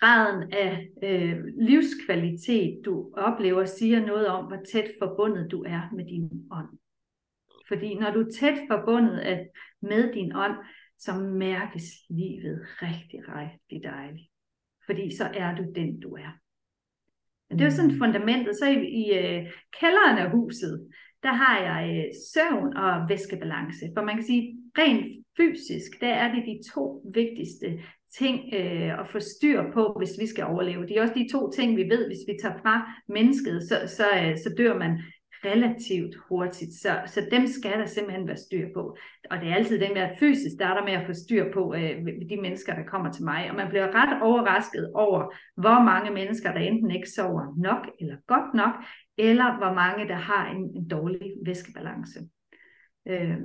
[0.00, 6.04] graden af øh, livskvalitet, du oplever, siger noget om, hvor tæt forbundet du er med
[6.04, 6.78] din ånd.
[7.68, 9.48] Fordi når du er tæt forbundet
[9.82, 10.56] med din ånd,
[10.98, 14.30] så mærkes livet rigtig, rigtig dejligt.
[14.86, 16.32] Fordi så er du den, du er.
[17.48, 17.98] Men det er jo sådan mm.
[17.98, 18.56] fundamentet.
[18.56, 20.88] Så i, i uh, kælderen af huset,
[21.24, 23.84] der har jeg øh, søvn og væskebalance.
[23.94, 25.06] For man kan sige, rent
[25.36, 27.68] fysisk, der er det de to vigtigste
[28.18, 30.86] ting øh, at få styr på, hvis vi skal overleve.
[30.86, 32.74] Det er også de to ting, vi ved, hvis vi tager fra
[33.08, 35.00] mennesket, så, så, øh, så dør man
[35.44, 36.74] relativt hurtigt.
[36.82, 38.96] Så, så dem skal der simpelthen være styr på.
[39.30, 41.96] Og det er altid den der fysisk starter med at få styr på øh,
[42.30, 43.50] de mennesker, der kommer til mig.
[43.50, 48.16] Og man bliver ret overrasket over, hvor mange mennesker, der enten ikke sover nok eller
[48.26, 48.74] godt nok,
[49.18, 52.20] eller hvor mange, der har en, en dårlig væskebalance.
[53.08, 53.38] Øh,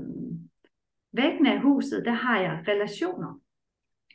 [1.13, 3.39] væggen af huset, der har jeg relationer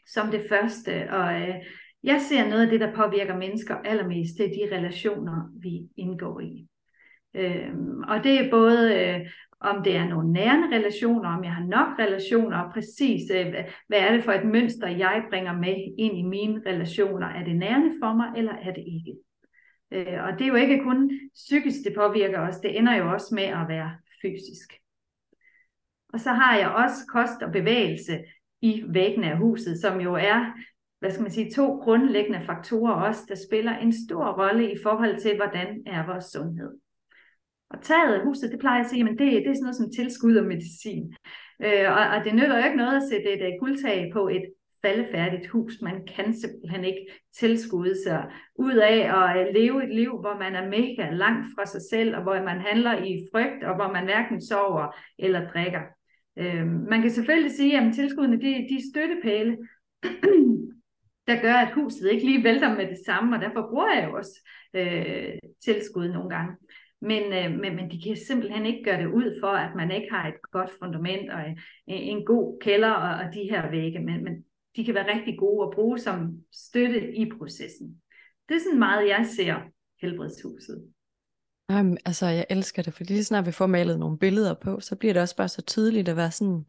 [0.06, 1.54] som det første, og øh,
[2.02, 6.40] jeg ser noget af det, der påvirker mennesker allermest, det er de relationer, vi indgår
[6.40, 6.66] i.
[7.34, 11.64] Øhm, og det er både, øh, om det er nogle nærende relationer, om jeg har
[11.64, 13.54] nok relationer, og præcis, øh,
[13.88, 17.26] hvad er det for et mønster, jeg bringer med ind i mine relationer.
[17.26, 19.18] Er det nærende for mig, eller er det ikke?
[19.92, 23.34] Øh, og det er jo ikke kun psykisk, det påvirker os, det ender jo også
[23.34, 24.72] med at være fysisk.
[26.12, 28.24] Og så har jeg også kost og bevægelse
[28.62, 30.52] i væggene af huset, som jo er,
[30.98, 35.18] hvad skal man sige, to grundlæggende faktorer også, der spiller en stor rolle i forhold
[35.18, 36.72] til, hvordan er vores sundhed.
[37.70, 39.76] Og taget af huset, det plejer jeg at sige, men det, det er sådan noget
[39.76, 41.14] som tilskud og medicin.
[41.64, 44.44] Øh, og, og det nytter jo ikke noget at sætte et, et guldtag på et
[44.84, 45.72] faldefærdigt hus.
[45.82, 50.54] Man kan simpelthen ikke tilskude sig ud af at øh, leve et liv, hvor man
[50.54, 54.04] er mega langt fra sig selv, og hvor man handler i frygt, og hvor man
[54.04, 55.80] hverken sover eller drikker.
[56.38, 59.56] Øh, man kan selvfølgelig sige, at tilskuddene de, de er støttepæle,
[61.28, 64.16] der gør, at huset ikke lige vælter med det samme, og derfor bruger jeg jo
[64.16, 66.56] også øh, tilskud nogle gange.
[67.00, 70.08] Men, øh, men, men de kan simpelthen ikke gøre det ud for, at man ikke
[70.10, 73.98] har et godt fundament og en, en god kælder og, og de her vægge.
[73.98, 74.44] Men, men
[74.76, 78.02] de kan være rigtig gode at bruge som støtte i processen.
[78.48, 79.54] Det er sådan meget, jeg ser
[80.02, 80.84] helbredshuset.
[81.70, 84.96] Jamen, altså, jeg elsker det, fordi lige snart vi får malet nogle billeder på, så
[84.96, 86.64] bliver det også bare så tydeligt at være sådan,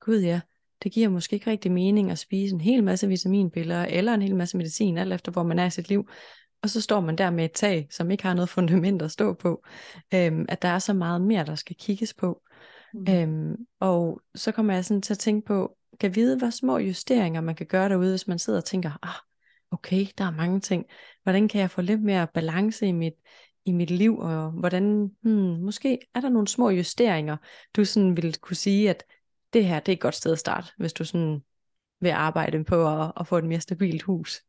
[0.00, 0.40] gud ja,
[0.82, 4.36] det giver måske ikke rigtig mening at spise en hel masse vitaminpiller, eller en hel
[4.36, 6.08] masse medicin, alt efter hvor man er i sit liv.
[6.62, 9.32] Og så står man der med et tag, som ikke har noget fundament at stå
[9.32, 9.64] på.
[10.14, 12.42] Øhm, at der er så meget mere, der skal kigges på.
[12.94, 13.06] Mm.
[13.08, 17.40] Øhm, og så kommer jeg sådan til at tænke på, kan vide, hvor små justeringer
[17.40, 19.14] man kan gøre derude, hvis man sidder og tænker, ah,
[19.70, 20.86] okay, der er mange ting.
[21.22, 23.14] Hvordan kan jeg få lidt mere balance i mit,
[23.64, 27.36] i mit liv, og hvordan, hmm, måske er der nogle små justeringer,
[27.76, 29.04] du sådan ville kunne sige, at
[29.52, 31.42] det her, det er et godt sted at starte, hvis du sådan
[32.00, 34.42] vil arbejde på at, at få et mere stabilt hus.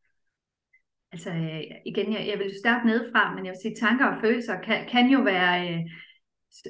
[1.12, 4.62] Altså øh, igen, jeg, jeg vil starte nedefra, men jeg vil sige, tanker og følelser
[4.62, 5.80] kan, kan jo være øh,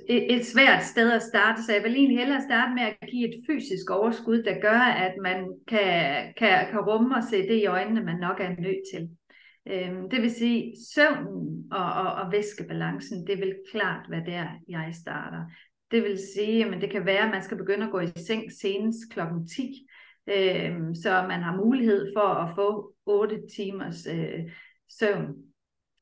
[0.09, 3.43] et, svært sted at starte, så jeg vil egentlig hellere starte med at give et
[3.47, 8.03] fysisk overskud, der gør, at man kan, kan, kan rumme og se det i øjnene,
[8.03, 9.09] man nok er nødt til.
[9.67, 14.89] Øhm, det vil sige, søvnen og, og, og væskebalancen, det vil klart være der, jeg
[14.93, 15.45] starter.
[15.91, 18.51] Det vil sige, at det kan være, at man skal begynde at gå i seng
[18.61, 19.87] senest klokken 10,
[20.27, 24.51] øhm, så man har mulighed for at få 8 timers øh,
[24.89, 25.48] søvn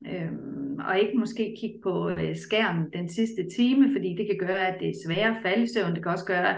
[0.02, 0.10] Mm.
[0.10, 4.68] Øhm, og ikke måske kigge på øh, skærmen den sidste time, fordi det kan gøre,
[4.68, 5.96] at det er sværere at falde i søvn.
[5.96, 6.58] Det kan også gøre,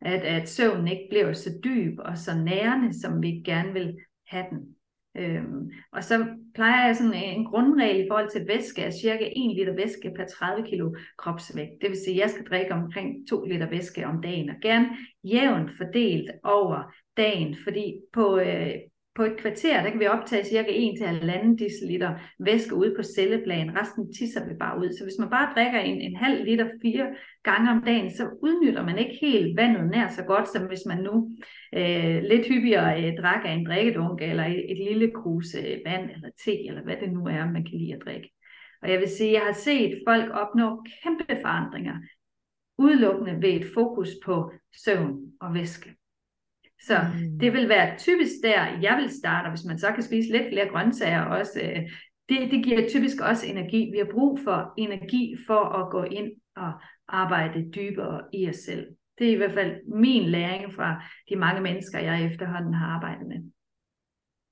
[0.00, 3.96] at, at søvnen ikke bliver så dyb og så nærende, som vi gerne vil
[4.26, 4.76] have den.
[5.16, 9.56] Øhm, og så plejer jeg sådan en grundregel i forhold til væske, at cirka 1
[9.56, 11.70] liter væske per 30 kilo kropsvægt.
[11.80, 14.88] Det vil sige, at jeg skal drikke omkring 2 liter væske om dagen, og gerne
[15.24, 18.74] jævnt fordelt over dagen, fordi på, øh,
[19.16, 23.78] på et kvarter, der kan vi optage cirka 1-1,5 deciliter væske ude på celleplan.
[23.80, 24.88] Resten tisser vi bare ud.
[24.98, 27.06] Så hvis man bare drikker en, en halv liter fire
[27.42, 30.98] gange om dagen, så udnytter man ikke helt vandet nær så godt, som hvis man
[30.98, 31.30] nu
[31.74, 36.10] øh, lidt hyppigere øh, drak af en drikkedunk, eller et, et lille krus øh, vand,
[36.10, 38.30] eller te, eller hvad det nu er, man kan lide at drikke.
[38.82, 41.94] Og jeg vil sige, jeg har set folk opnå kæmpe forandringer,
[42.78, 44.52] udelukkende ved et fokus på
[44.84, 45.94] søvn og væske.
[46.82, 47.38] Så mm.
[47.38, 50.48] det vil være typisk der, jeg vil starte, og hvis man så kan spise lidt
[50.52, 51.82] flere grøntsager også, øh,
[52.28, 53.90] det, det giver typisk også energi.
[53.92, 56.72] Vi har brug for energi for at gå ind og
[57.08, 58.86] arbejde dybere i os selv.
[59.18, 63.26] Det er i hvert fald min læring fra de mange mennesker, jeg efterhånden har arbejdet
[63.26, 63.36] med.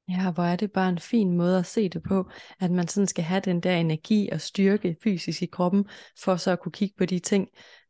[0.09, 3.07] Ja, hvor er det bare en fin måde at se det på, at man sådan
[3.07, 5.89] skal have den der energi og styrke fysisk i kroppen,
[6.25, 7.49] for så at kunne kigge på de ting,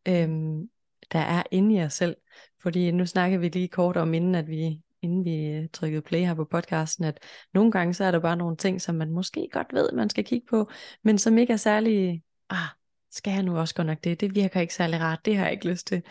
[0.08, 0.68] øhm,
[1.12, 2.16] der er inde i os selv.
[2.62, 6.20] Fordi nu snakker vi lige kort om, inden, at vi, inden vi øh, trykkede play
[6.20, 7.18] her på podcasten, at
[7.54, 10.24] nogle gange så er der bare nogle ting, som man måske godt ved, man skal
[10.24, 10.70] kigge på,
[11.02, 12.68] men som ikke er særlig, ah,
[13.10, 14.20] skal jeg nu også godt nok det?
[14.20, 16.02] Det virker ikke særlig rart, det har jeg ikke lyst til.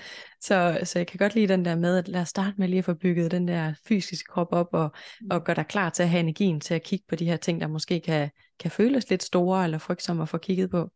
[0.41, 2.79] Så, så jeg kan godt lide den der med, at lad os starte med lige
[2.79, 4.91] at få bygget den der fysiske krop op, og,
[5.29, 7.61] og gøre dig klar til at have energien til at kigge på de her ting,
[7.61, 8.29] der måske kan,
[8.59, 10.89] kan føles lidt store eller frygtsomme at få kigget på.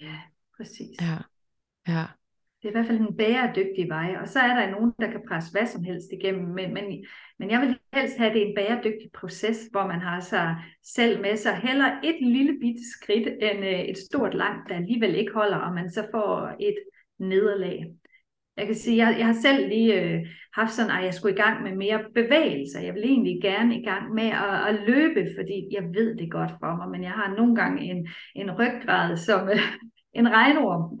[0.00, 0.18] Ja,
[0.56, 1.00] præcis.
[1.00, 1.18] Ja,
[1.88, 2.06] ja.
[2.62, 5.20] Det er i hvert fald en bæredygtig vej, og så er der nogen, der kan
[5.28, 6.84] presse hvad som helst igennem, men, men,
[7.38, 11.36] men jeg vil helst have, det en bæredygtig proces, hvor man har sig selv med
[11.36, 11.56] sig.
[11.56, 15.74] Heller et lille bitte skridt, end øh, et stort langt, der alligevel ikke holder, og
[15.74, 16.76] man så får et
[17.18, 17.86] nederlag.
[18.56, 21.40] Jeg kan sige, jeg, jeg har selv lige øh, haft sådan, at jeg skulle i
[21.40, 22.80] gang med mere bevægelser.
[22.80, 26.50] Jeg vil egentlig gerne i gang med at, at løbe, fordi jeg ved det godt
[26.50, 29.58] for mig, men jeg har nogle gange en, en ryggrad som øh,
[30.12, 31.00] en regnorm.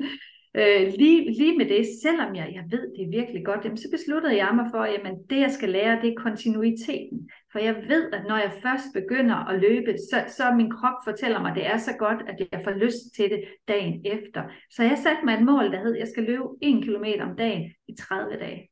[0.54, 4.36] Øh, lige, lige med det, selvom jeg, jeg ved det virkelig godt, jamen, så besluttede
[4.36, 7.30] jeg mig for, at jamen, det jeg skal lære, det er kontinuiteten.
[7.52, 11.40] For jeg ved, at når jeg først begynder at løbe, så, så min krop fortæller
[11.40, 14.42] mig, at det er så godt, at jeg får lyst til det dagen efter.
[14.70, 17.36] Så jeg satte mig et mål, der hed, at jeg skal løbe 1 km om
[17.36, 18.68] dagen i 30 dage.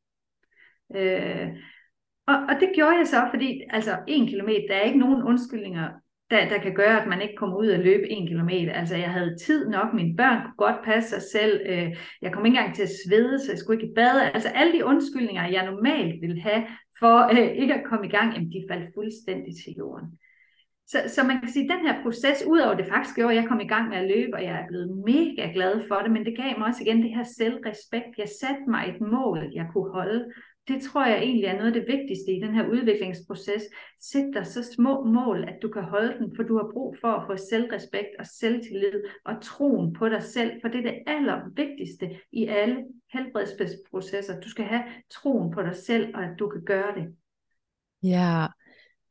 [0.96, 1.48] Øh,
[2.26, 5.88] og, og det gjorde jeg så, fordi altså 1 km, der er ikke nogen undskyldninger
[6.30, 8.72] der, der kan gøre, at man ikke kommer ud og løbe en kilometer.
[8.72, 12.46] Altså jeg havde tid nok, mine børn kunne godt passe sig selv, øh, jeg kom
[12.46, 14.30] ikke engang til at svede, så jeg skulle ikke bade.
[14.34, 16.66] Altså alle de undskyldninger, jeg normalt ville have
[16.98, 20.18] for øh, ikke at komme i gang, jamen, de faldt fuldstændig til jorden.
[20.92, 23.48] Så, så man kan sige, at den her proces, udover det faktisk gjorde, at jeg
[23.48, 26.24] kom i gang med at løbe, og jeg er blevet mega glad for det, men
[26.24, 28.18] det gav mig også igen det her selvrespekt.
[28.18, 30.24] Jeg satte mig et mål, jeg kunne holde,
[30.70, 33.62] det tror jeg egentlig er noget af det vigtigste i den her udviklingsproces.
[34.00, 37.08] Sæt dig så små mål, at du kan holde den, for du har brug for
[37.08, 42.10] at få selvrespekt og selvtillid og troen på dig selv, for det er det allervigtigste
[42.32, 44.40] i alle helbredsprocesser.
[44.40, 47.14] Du skal have troen på dig selv, og at du kan gøre det.
[48.02, 48.46] Ja,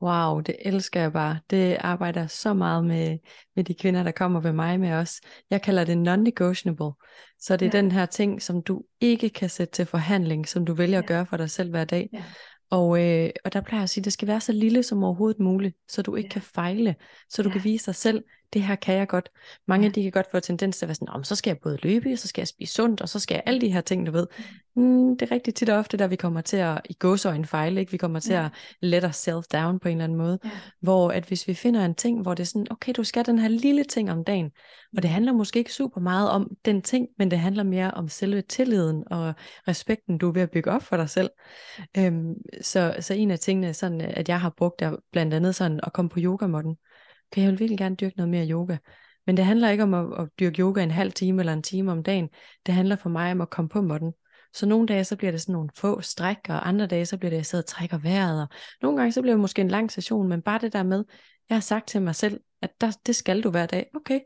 [0.01, 1.39] Wow, det elsker jeg bare.
[1.49, 3.17] Det arbejder så meget med,
[3.55, 5.21] med de kvinder, der kommer ved mig med os.
[5.49, 7.05] Jeg kalder det non-negotiable.
[7.39, 7.81] Så det er ja.
[7.81, 11.01] den her ting, som du ikke kan sætte til forhandling, som du vælger ja.
[11.01, 12.09] at gøre for dig selv hver dag.
[12.13, 12.23] Ja.
[12.71, 15.03] Og, øh, og der plejer jeg at sige, at det skal være så lille som
[15.03, 16.33] overhovedet muligt, så du ikke ja.
[16.33, 16.95] kan fejle,
[17.29, 17.53] så du ja.
[17.53, 19.29] kan vise dig selv, det her kan jeg godt.
[19.67, 19.91] Mange ja.
[19.91, 22.27] de kan godt få tendens til at være sådan, så skal jeg både løbe, så
[22.27, 24.27] skal jeg spise sundt, og så skal jeg alle de her ting, du ved.
[24.75, 24.83] Mm.
[24.83, 27.79] mm, det er rigtig tit og ofte, der vi kommer til at i gåsøjne fejle,
[27.79, 27.91] ikke?
[27.91, 28.45] vi kommer til ja.
[28.45, 30.49] at let os self down på en eller anden måde, ja.
[30.81, 33.39] hvor at hvis vi finder en ting, hvor det er sådan, okay, du skal den
[33.39, 34.51] her lille ting om dagen,
[34.97, 35.13] og det mm.
[35.13, 39.03] handler måske ikke super meget om den ting, men det handler mere om selve tilliden
[39.11, 39.33] og
[39.67, 41.29] respekten, du er ved at bygge op for dig selv.
[41.97, 45.79] Øhm, så, så en af tingene, sådan, at jeg har brugt, er blandt andet sådan
[45.83, 46.75] at komme på yogamåtten
[47.31, 48.77] okay, jeg vil virkelig gerne dyrke noget mere yoga.
[49.27, 51.91] Men det handler ikke om at, at dyrke yoga en halv time eller en time
[51.91, 52.29] om dagen.
[52.65, 54.13] Det handler for mig om at komme på måtten.
[54.53, 57.29] Så nogle dage, så bliver det sådan nogle få stræk, og andre dage, så bliver
[57.29, 58.41] det, at jeg sidder og trækker vejret.
[58.41, 58.47] Og
[58.81, 61.03] nogle gange, så bliver det måske en lang session, men bare det der med,
[61.49, 63.89] jeg har sagt til mig selv, at der, det skal du hver dag.
[63.95, 64.19] Okay,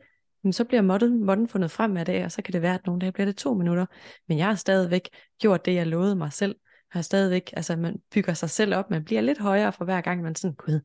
[0.44, 2.86] men så bliver måtten, måtten fundet frem hver dag, og så kan det være, at
[2.86, 3.86] nogle dage bliver det to minutter.
[4.28, 5.10] Men jeg har stadigvæk
[5.42, 6.56] gjort det, jeg lovede mig selv.
[6.94, 10.02] Jeg har stadigvæk, altså man bygger sig selv op, man bliver lidt højere for hver
[10.02, 10.80] gang, man sådan, gud,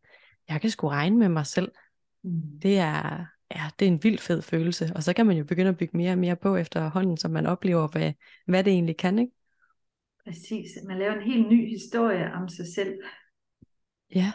[0.49, 1.73] jeg kan sgu regne med mig selv.
[2.23, 2.61] Mm.
[2.63, 5.69] Det er, ja, det er en vild fed følelse, og så kan man jo begynde
[5.69, 8.13] at bygge mere og mere på efterhånden, så man oplever, hvad,
[8.47, 9.33] hvad det egentlig kan, ikke?
[10.25, 12.95] Præcis, man laver en helt ny historie om sig selv.
[14.15, 14.33] Ja,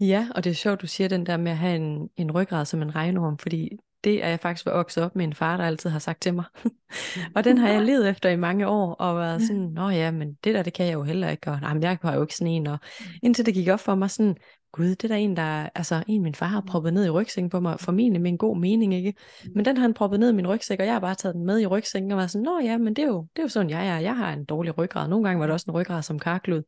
[0.00, 2.64] Ja, og det er sjovt, du siger den der med at have en, en ryggrad
[2.64, 3.70] som en regnorm, fordi
[4.04, 6.44] det er jeg faktisk vokset op med en far, der altid har sagt til mig.
[7.36, 10.34] og den har jeg levet efter i mange år, og været sådan, nå ja, men
[10.44, 12.36] det der, det kan jeg jo heller ikke, og nej, men jeg har jo ikke
[12.36, 12.78] sådan en, og
[13.22, 14.36] indtil det gik op for mig sådan,
[14.72, 17.50] gud, det er der en, der, altså en min far har proppet ned i rygsækken
[17.50, 19.14] på mig, formentlig med en god mening, ikke?
[19.54, 21.46] Men den har han proppet ned i min rygsæk, og jeg har bare taget den
[21.46, 23.48] med i rygsækken, og været sådan, nå ja, men det er jo, det er jo
[23.48, 26.02] sådan, jeg er, jeg har en dårlig ryggrad, nogle gange var det også en ryggrad
[26.02, 26.62] som karklud.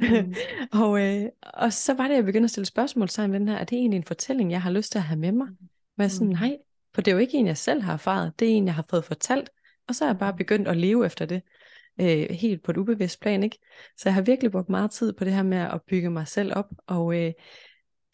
[0.00, 0.34] Mm.
[0.82, 3.56] og, øh, og så var det, jeg begyndte at stille spørgsmål sammen med den her,
[3.56, 5.48] er det egentlig en fortælling, jeg har lyst til at have med mig?
[5.98, 6.32] Men sådan, mm.
[6.32, 6.56] nej,
[6.94, 8.84] for det er jo ikke en, jeg selv har erfaret, det er en, jeg har
[8.90, 9.50] fået fortalt,
[9.88, 11.42] og så er jeg bare begyndt at leve efter det,
[12.00, 13.58] øh, helt på et ubevidst plan, ikke?
[13.96, 16.52] Så jeg har virkelig brugt meget tid på det her med at bygge mig selv
[16.56, 17.32] op, og øh,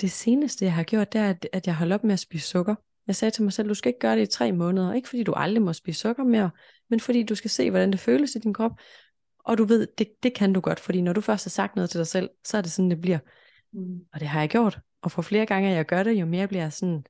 [0.01, 2.75] det seneste, jeg har gjort, det er, at jeg holdt op med at spise sukker.
[3.07, 5.23] Jeg sagde til mig selv, du skal ikke gøre det i tre måneder, ikke fordi
[5.23, 6.51] du aldrig må spise sukker mere,
[6.91, 8.73] men fordi du skal se, hvordan det føles i din krop,
[9.45, 11.91] og du ved, det, det kan du godt, fordi når du først har sagt noget
[11.91, 13.19] til dig selv, så er det sådan, det bliver.
[13.73, 13.99] Mm.
[14.13, 16.63] Og det har jeg gjort, og for flere gange, jeg gør det, jo mere bliver
[16.63, 17.05] jeg sådan,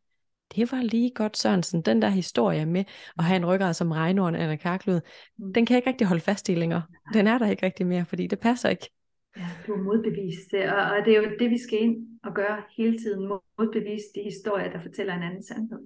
[0.55, 2.85] det var lige godt Sørensen, den der historie med
[3.19, 5.01] at have en ryggrad som regnorden eller karklud,
[5.39, 5.53] mm.
[5.53, 6.83] den kan jeg ikke rigtig holde fast i længere.
[7.13, 8.91] Den er der ikke rigtig mere, fordi det passer ikke.
[9.37, 12.63] Ja, du er modbevist, og, og det er jo det, vi skal ind og gøre
[12.77, 13.29] hele tiden,
[13.59, 15.79] modbevist de historier, der fortæller en anden sandhed.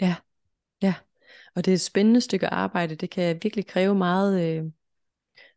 [0.00, 0.14] Ja,
[0.82, 0.94] ja.
[1.54, 4.64] Og det er et spændende stykke arbejde, det kan virkelig kræve meget øh,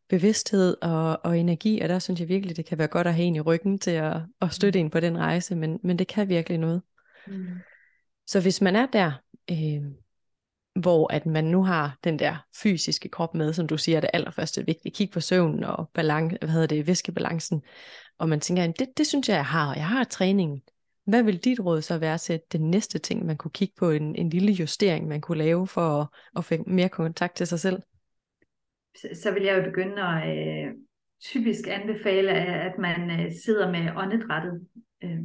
[0.10, 3.26] bevidsthed og, og energi, og der synes jeg virkelig, det kan være godt at have
[3.26, 4.86] en i ryggen til at, at støtte mm.
[4.86, 6.82] en på den rejse, men, men det kan virkelig noget.
[7.28, 7.48] Mm.
[8.28, 9.12] Så hvis man er der,
[9.52, 9.92] øh,
[10.82, 14.66] hvor at man nu har den der fysiske krop med, som du siger, det allerførste
[14.66, 17.64] vigtige, kig på søvnen og balance, hvad hedder det, væskebalancen,
[18.18, 20.62] og man tænker, det, det synes jeg, jeg har, jeg har træningen.
[21.06, 24.16] Hvad vil dit råd så være til den næste ting, man kunne kigge på, en,
[24.16, 26.08] en lille justering, man kunne lave for at,
[26.38, 27.82] at få mere kontakt til sig selv?
[28.96, 30.74] Så, så vil jeg jo begynde at øh,
[31.22, 34.68] typisk anbefale, at man øh, sidder med åndedrættet
[35.04, 35.20] øh,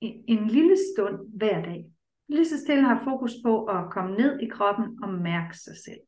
[0.00, 1.84] en, en lille stund hver dag
[2.28, 6.00] lige så stille har fokus på at komme ned i kroppen og mærke sig selv.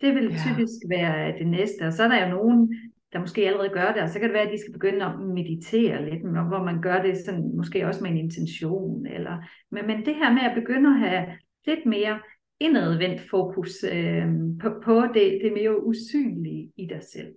[0.00, 0.38] Det vil ja.
[0.46, 2.74] typisk være det næste, og så er der jo nogen,
[3.12, 5.18] der måske allerede gør det, og så kan det være, at de skal begynde at
[5.20, 9.06] meditere lidt, hvor man gør det sådan, måske også med en intention.
[9.06, 11.26] Eller, men, men det her med at begynde at have
[11.66, 12.20] lidt mere
[12.60, 14.26] indadvendt fokus øh,
[14.60, 17.34] på, på det, det mere usynlige i dig selv.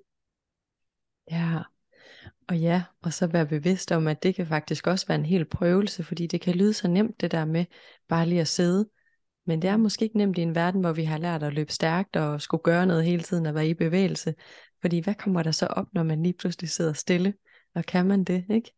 [1.31, 1.59] Ja,
[2.47, 5.45] og ja, og så være bevidst om, at det kan faktisk også være en hel
[5.45, 7.66] prøvelse, fordi det kan lyde så nemt det der med
[8.10, 8.89] bare lige at sidde.
[9.45, 11.72] Men det er måske ikke nemt i en verden, hvor vi har lært at løbe
[11.72, 14.36] stærkt og skulle gøre noget hele tiden og være i bevægelse.
[14.82, 17.34] Fordi hvad kommer der så op, når man lige pludselig sidder stille?
[17.76, 18.74] Og kan man det, ikke?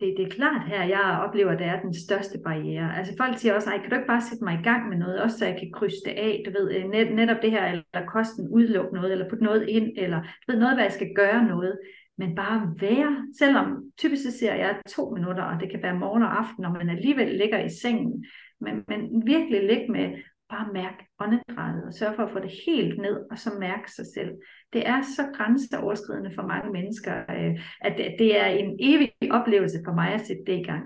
[0.00, 2.96] Det, det er klart her, jeg oplever, at det er den største barriere.
[2.98, 5.38] Altså folk siger også, kan du ikke bare sætte mig i gang med noget, også
[5.38, 8.48] så jeg kan krydse det af, du ved, øh, net, netop det her, eller kosten
[8.48, 11.78] udelukke noget, eller putte noget ind, eller du ved, noget, hvad jeg skal gøre noget
[12.18, 16.22] men bare være, selvom typisk så ser jeg to minutter, og det kan være morgen
[16.22, 18.24] og aften, når man alligevel ligger i sengen,
[18.60, 20.10] men, men virkelig ligge med
[20.48, 24.06] bare mærke åndedrættet og sørge for at få det helt ned, og så mærke sig
[24.14, 24.32] selv.
[24.72, 29.94] Det er så grænseoverskridende for mange mennesker, øh, at det er en evig oplevelse for
[29.94, 30.84] mig at sætte det i gang.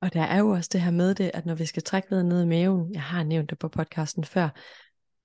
[0.00, 2.26] Og der er jo også det her med det, at når vi skal trække vejret
[2.26, 4.48] ned i maven, jeg har nævnt det på podcasten før,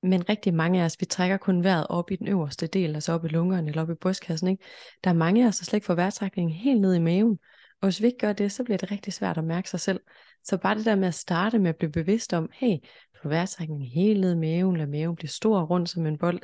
[0.04, 3.14] men rigtig mange af os, vi trækker kun vejret op i den øverste del, altså
[3.14, 4.48] op i lungerne eller op i brystkassen.
[4.48, 4.64] Ikke?
[5.04, 7.40] Der er mange af os, der slet ikke får vejrtrækningen helt ned i maven.
[7.82, 10.00] Og hvis vi ikke gør det, så bliver det rigtig svært at mærke sig selv.
[10.44, 12.78] Så bare det der med at starte med at blive bevidst om, hey,
[13.22, 16.40] få vejrtrækningen helt ned i maven, lad maven blive stor og rund som en bold,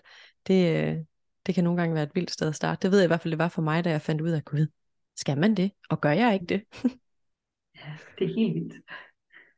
[0.47, 0.97] det, øh,
[1.45, 2.81] det kan nogle gange være et vildt sted at starte.
[2.81, 4.45] Det ved jeg i hvert fald, det var for mig, da jeg fandt ud af,
[4.45, 4.67] gud,
[5.15, 5.71] skal man det?
[5.89, 6.63] Og gør jeg ikke det?
[7.79, 8.73] ja, det er helt vildt.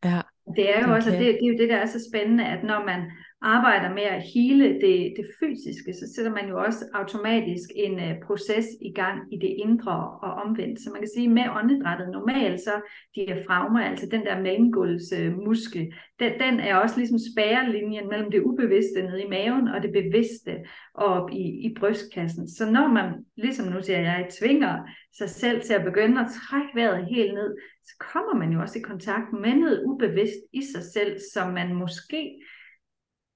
[0.03, 0.21] Ja.
[0.55, 0.95] Det er jo okay.
[0.95, 3.11] også, det, det er jo det, der er så spændende, at når man
[3.41, 8.27] arbejder med at hele det, det fysiske, så sætter man jo også automatisk en uh,
[8.27, 10.79] proces i gang i det indre og omvendt.
[10.79, 12.75] Så man kan sige, med åndedrættet normalt, så
[13.15, 18.41] diafragma, altså den der mellemgulvsmuskel, øh, uh, den, den er også ligesom spærrelinjen mellem det
[18.41, 20.57] ubevidste nede i maven og det bevidste
[20.93, 22.49] op i, i brystkassen.
[22.49, 24.77] Så når man, ligesom nu siger jeg, tvinger
[25.17, 28.79] sig selv til at begynde at trække vejret helt ned, så kommer man jo også
[28.79, 32.39] i kontakt med noget ubevidst i sig selv, som man måske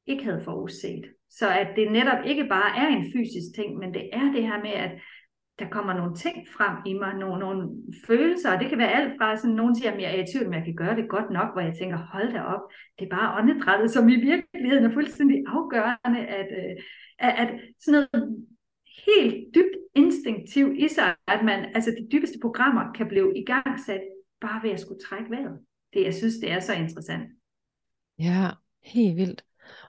[0.08, 1.06] ikke havde forudset.
[1.30, 4.60] Så at det netop ikke bare er en fysisk ting, men det er det her
[4.62, 4.92] med, at
[5.60, 7.70] der kommer nogle ting frem i mig, nogle, nogle
[8.08, 10.46] følelser, og det kan være alt fra, sådan nogen siger, at jeg er i tvivl,
[10.46, 12.62] men jeg kan gøre det godt nok, hvor jeg tænker, hold da op,
[13.00, 16.76] det er bare åndedrættet, som i virkeligheden er fuldstændig afgørende, at, øh,
[17.20, 17.50] at, at
[17.80, 18.46] sådan noget
[19.06, 24.02] helt dybt instinktivt i sig, at man, altså de dybeste programmer kan blive igangsat
[24.42, 25.60] bare ved at skulle trække vejret.
[25.94, 27.24] Det, jeg synes, det er så interessant.
[28.20, 28.50] Ja,
[28.84, 29.44] helt vildt.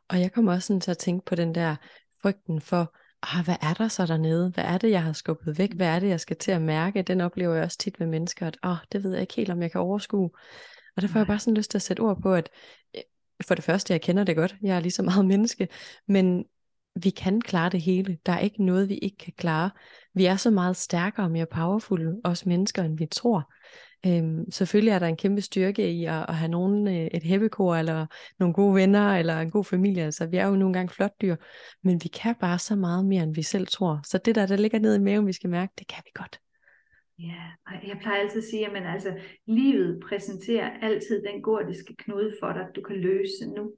[0.09, 1.77] Og jeg kommer også sådan til at tænke på den der
[2.23, 4.51] frygten for ah, hvad er der så dernede?
[4.51, 5.73] Hvad er det, jeg har skubbet væk?
[5.75, 7.03] Hvad er det, jeg skal til at mærke?
[7.03, 9.63] Den oplever jeg også tit med mennesker, at oh, det ved jeg ikke helt, om
[9.63, 10.31] jeg kan overskue.
[10.97, 12.51] Og der får jeg bare sådan lyst til at sætte ord på, at
[12.97, 13.03] øh,
[13.47, 14.57] for det første, jeg kender det godt.
[14.63, 15.69] Jeg er lige så meget menneske.
[16.09, 16.45] Men
[17.03, 18.19] vi kan klare det hele.
[18.27, 19.71] Der er ikke noget, vi ikke kan klare.
[20.15, 23.53] Vi er så meget stærkere og mere powerful, os mennesker, end vi tror.
[24.07, 27.75] Øhm, selvfølgelig er der en kæmpe styrke i at, at have nogen, øh, et hæppekor,
[27.75, 28.07] eller
[28.39, 30.05] nogle gode venner, eller en god familie.
[30.05, 31.37] Altså, vi er jo nogle gange flot dyr,
[31.83, 34.01] men vi kan bare så meget mere, end vi selv tror.
[34.05, 36.41] Så det der, der ligger nede i maven, vi skal mærke, det kan vi godt.
[37.19, 39.13] Ja, og jeg plejer altid at sige, at altså,
[39.47, 43.73] livet præsenterer altid den gordiske knude for dig, du kan løse nu.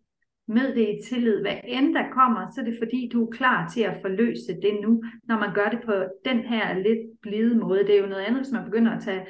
[0.49, 1.41] Med det i tillid.
[1.41, 4.79] Hvad end der kommer, så er det fordi, du er klar til at forløse det
[4.83, 5.93] nu, når man gør det på
[6.24, 7.79] den her lidt blide måde.
[7.79, 9.27] Det er jo noget andet, hvis man begynder at tage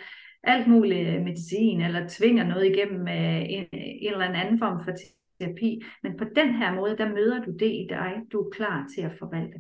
[0.47, 4.93] alt muligt øh, medicin, eller tvinger noget igennem med en, en eller anden form for
[5.41, 5.83] terapi.
[6.03, 9.03] Men på den her måde, der møder du det i dig, du er klar til
[9.03, 9.59] at forvalte.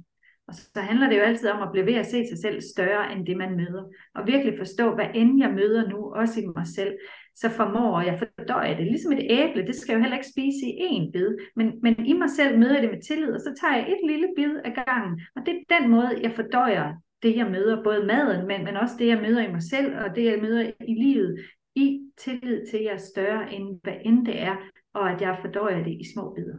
[0.48, 3.12] Og så handler det jo altid om at blive ved at se sig selv større
[3.12, 3.84] end det, man møder.
[4.14, 6.94] Og virkelig forstå, hvad end jeg møder nu, også i mig selv,
[7.34, 8.86] så formår jeg fordøje det.
[8.86, 11.30] Ligesom et æble, det skal jeg jo heller ikke spise i én bid.
[11.56, 14.10] Men, men i mig selv møder jeg det med tillid, og så tager jeg et
[14.10, 15.20] lille bid af gangen.
[15.36, 16.94] Og det er den måde, jeg fordøjer
[17.26, 20.16] det, jeg møder, både maden, men, men også det, jeg møder i mig selv, og
[20.16, 24.26] det, jeg møder i livet, i tillid til, at jeg er større, end hvad end
[24.26, 24.56] det er,
[24.94, 26.58] og at jeg fordøjer det i små bidder.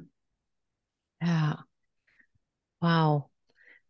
[1.21, 1.51] Ja.
[2.83, 3.21] Wow.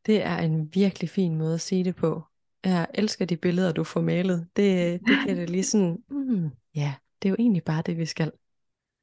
[0.05, 2.23] Det er en virkelig fin måde at sige det på.
[2.63, 4.47] Jeg elsker de billeder, du får malet.
[4.55, 8.05] Det, det kan det lige sådan, mm, ja, det er jo egentlig bare det, vi
[8.05, 8.31] skal.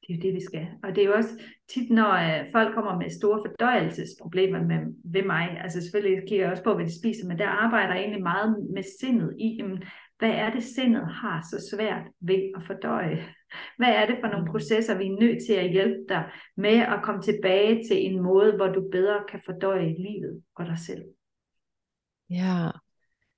[0.07, 0.67] Det er jo det, vi skal.
[0.83, 1.33] Og det er jo også
[1.73, 6.51] tit, når uh, folk kommer med store fordøjelsesproblemer med, ved mig, altså selvfølgelig kigger jeg
[6.51, 9.83] også på, hvad de spiser, men der arbejder jeg egentlig meget med sindet i, jamen,
[10.19, 13.25] hvad er det, sindet har så svært ved at fordøje?
[13.77, 16.23] Hvad er det for nogle processer, vi er nødt til at hjælpe dig
[16.57, 20.79] med at komme tilbage til en måde, hvor du bedre kan fordøje livet og dig
[20.79, 21.03] selv?
[22.29, 22.69] Ja,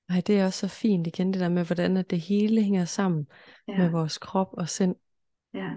[0.10, 3.28] Ej, det er også så fint igen det der med, hvordan det hele hænger sammen
[3.68, 3.78] ja.
[3.78, 4.96] med vores krop og sind.
[5.54, 5.70] Ja.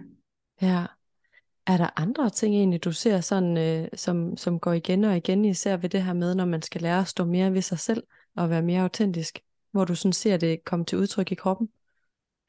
[0.62, 0.86] Ja.
[1.66, 5.44] Er der andre ting egentlig, du ser sådan, øh, som, som går igen og igen,
[5.44, 8.02] især ved det her med, når man skal lære at stå mere ved sig selv
[8.36, 9.38] og være mere autentisk,
[9.70, 11.68] hvor du sådan ser det komme til udtryk i kroppen?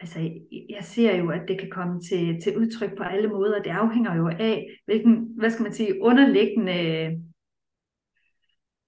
[0.02, 0.20] altså,
[0.70, 3.62] jeg ser jo, at det kan komme til, til udtryk på alle måder.
[3.62, 6.78] Det afhænger jo af, hvilken, hvad skal man sige, underliggende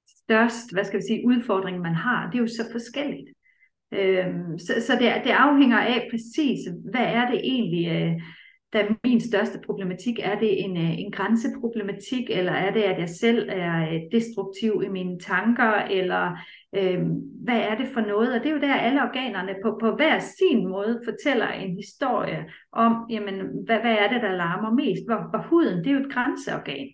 [0.05, 2.29] størst, hvad skal vi sige, udfordring man har.
[2.29, 3.29] Det er jo så forskelligt.
[3.91, 6.59] Øhm, så så det, det afhænger af præcis,
[6.91, 8.21] hvad er det egentlig, øh,
[8.73, 10.19] da min største problematik?
[10.19, 14.81] Er det en, øh, en grænseproblematik, eller er det, at jeg selv er øh, destruktiv
[14.85, 16.37] i mine tanker, eller
[16.75, 17.01] øh,
[17.43, 18.33] hvad er det for noget?
[18.33, 22.45] Og det er jo der, alle organerne på, på hver sin måde fortæller en historie
[22.71, 25.03] om, jamen, hvad, hvad er det, der larmer mest?
[25.07, 26.87] Hvor, hvor huden, det er jo et grænseorgan.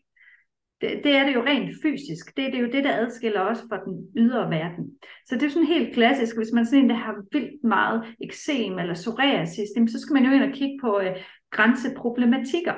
[0.82, 2.38] Det, det er det jo rent fysisk.
[2.38, 4.86] Det, det er jo det, der adskiller os fra den ydre verden.
[5.26, 8.04] Så det er jo sådan helt klassisk, hvis man sådan en, der har vildt meget
[8.22, 11.16] eksem eller psoriasis, så skal man jo ind og kigge på øh,
[11.52, 12.74] grænseproblematikker.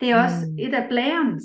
[0.00, 0.58] Det er også mm.
[0.58, 1.44] et af blærens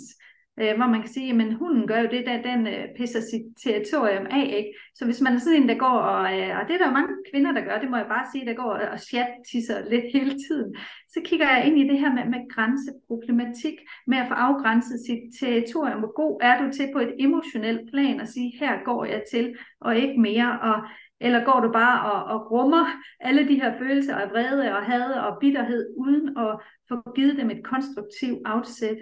[0.61, 3.45] øh, hvor man kan sige, at hunden gør jo det, der den øh, pisser sit
[3.63, 4.45] territorium af.
[4.59, 4.71] Ikke?
[4.95, 6.97] Så hvis man er sådan en, der går, og, øh, og det er der jo
[6.99, 10.05] mange kvinder, der gør, det må jeg bare sige, der går og, og chat-tisser lidt
[10.17, 10.75] hele tiden,
[11.13, 15.23] så kigger jeg ind i det her med, med grænseproblematik, med at få afgrænset sit
[15.39, 15.99] territorium.
[15.99, 19.55] Hvor god er du til på et emotionelt plan at sige, her går jeg til,
[19.81, 20.77] og ikke mere, og
[21.19, 22.85] eller går du bare og, og rummer
[23.19, 26.59] alle de her følelser af vrede og had og bitterhed, uden at
[26.89, 28.97] få givet dem et konstruktivt afsæt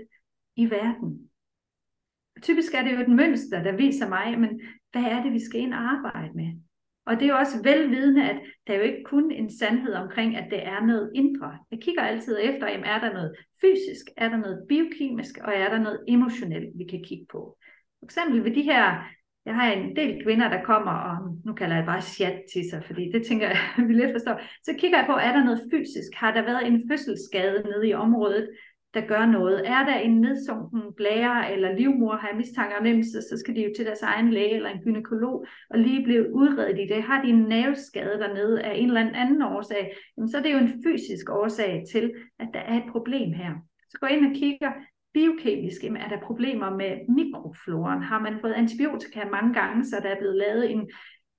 [0.56, 1.30] i verden?
[2.42, 4.62] typisk er det jo et mønster, der viser mig, men
[4.92, 6.52] hvad er det, vi skal ind og arbejde med?
[7.06, 8.38] Og det er jo også velvidende, at
[8.68, 11.58] der er jo ikke kun en sandhed omkring, at det er noget indre.
[11.72, 15.70] Jeg kigger altid efter, jamen, er der noget fysisk, er der noget biokemisk, og er
[15.70, 17.58] der noget emotionelt, vi kan kigge på.
[18.00, 19.08] For eksempel ved de her,
[19.48, 22.84] jeg har en del kvinder, der kommer, og nu kalder jeg bare chat til sig,
[22.86, 24.42] fordi det tænker jeg, vi lidt forstår.
[24.64, 26.12] Så kigger jeg på, er der noget fysisk?
[26.14, 28.50] Har der været en fødselsskade nede i området?
[28.94, 29.68] der gør noget.
[29.68, 33.56] Er der en nedsunken blære eller livmor, har jeg mistanke om dem, så, så skal
[33.56, 37.04] de jo til deres egen læge eller en gynekolog og lige blive udredet i det.
[37.04, 40.58] Har de en nerveskade dernede af en eller anden årsag, jamen, så er det jo
[40.58, 43.52] en fysisk årsag til, at der er et problem her.
[43.90, 44.72] Så gå ind og kigger
[45.14, 48.02] biokemisk, jamen, er der problemer med mikrofloren?
[48.04, 50.90] Har man fået antibiotika mange gange, så der er blevet lavet en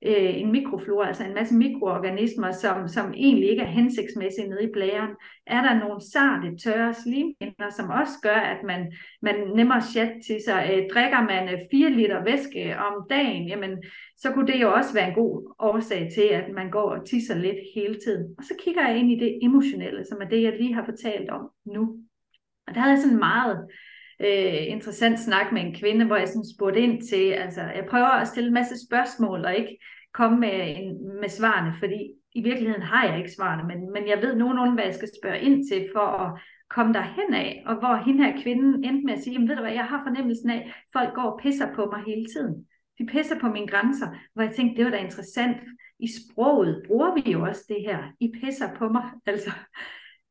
[0.07, 4.73] øh, en mikroflora, altså en masse mikroorganismer, som, som egentlig ikke er hensigtsmæssige nede i
[4.73, 5.11] blæren.
[5.47, 8.93] Er der nogle sarte, tørre slimhinder, som også gør, at man,
[9.23, 10.71] man nemmere chat til sig?
[10.73, 13.83] Øh, drikker man øh, 4 liter væske om dagen, jamen,
[14.16, 17.35] så kunne det jo også være en god årsag til, at man går og tisser
[17.35, 18.35] lidt hele tiden.
[18.39, 21.31] Og så kigger jeg ind i det emotionelle, som er det, jeg lige har fortalt
[21.31, 22.07] om nu.
[22.69, 23.66] Og der havde jeg sådan meget
[24.21, 28.07] øh, interessant snak med en kvinde, hvor jeg sådan spurgte ind til, altså jeg prøver
[28.07, 29.79] at stille en masse spørgsmål, og ikke
[30.14, 34.23] komme med, en, med svarene, fordi i virkeligheden har jeg ikke svarene, men, men jeg
[34.23, 36.41] ved nogenlunde, hvad jeg skal spørge ind til, for at
[36.71, 39.73] komme derhen af, og hvor hende her kvinden endte med at sige, ved du hvad,
[39.73, 42.66] jeg har fornemmelsen af, at folk går og pisser på mig hele tiden.
[42.99, 45.57] De pisser på mine grænser, hvor jeg tænkte, det var da interessant.
[46.01, 47.99] I sproget bruger vi jo også det her.
[48.21, 49.05] I pisser på mig.
[49.27, 49.51] Altså,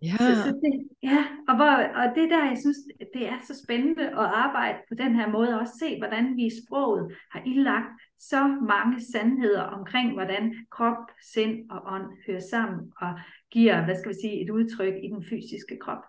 [0.02, 2.78] Ja, så, så det, ja, og, hvor, og det der, jeg synes,
[3.14, 6.46] det er så spændende at arbejde på den her måde, og også se, hvordan vi
[6.46, 12.92] i sproget har indlagt så mange sandheder omkring, hvordan krop, sind og ånd hører sammen,
[13.02, 13.20] og
[13.52, 16.04] giver, hvad skal vi sige, et udtryk i den fysiske krop.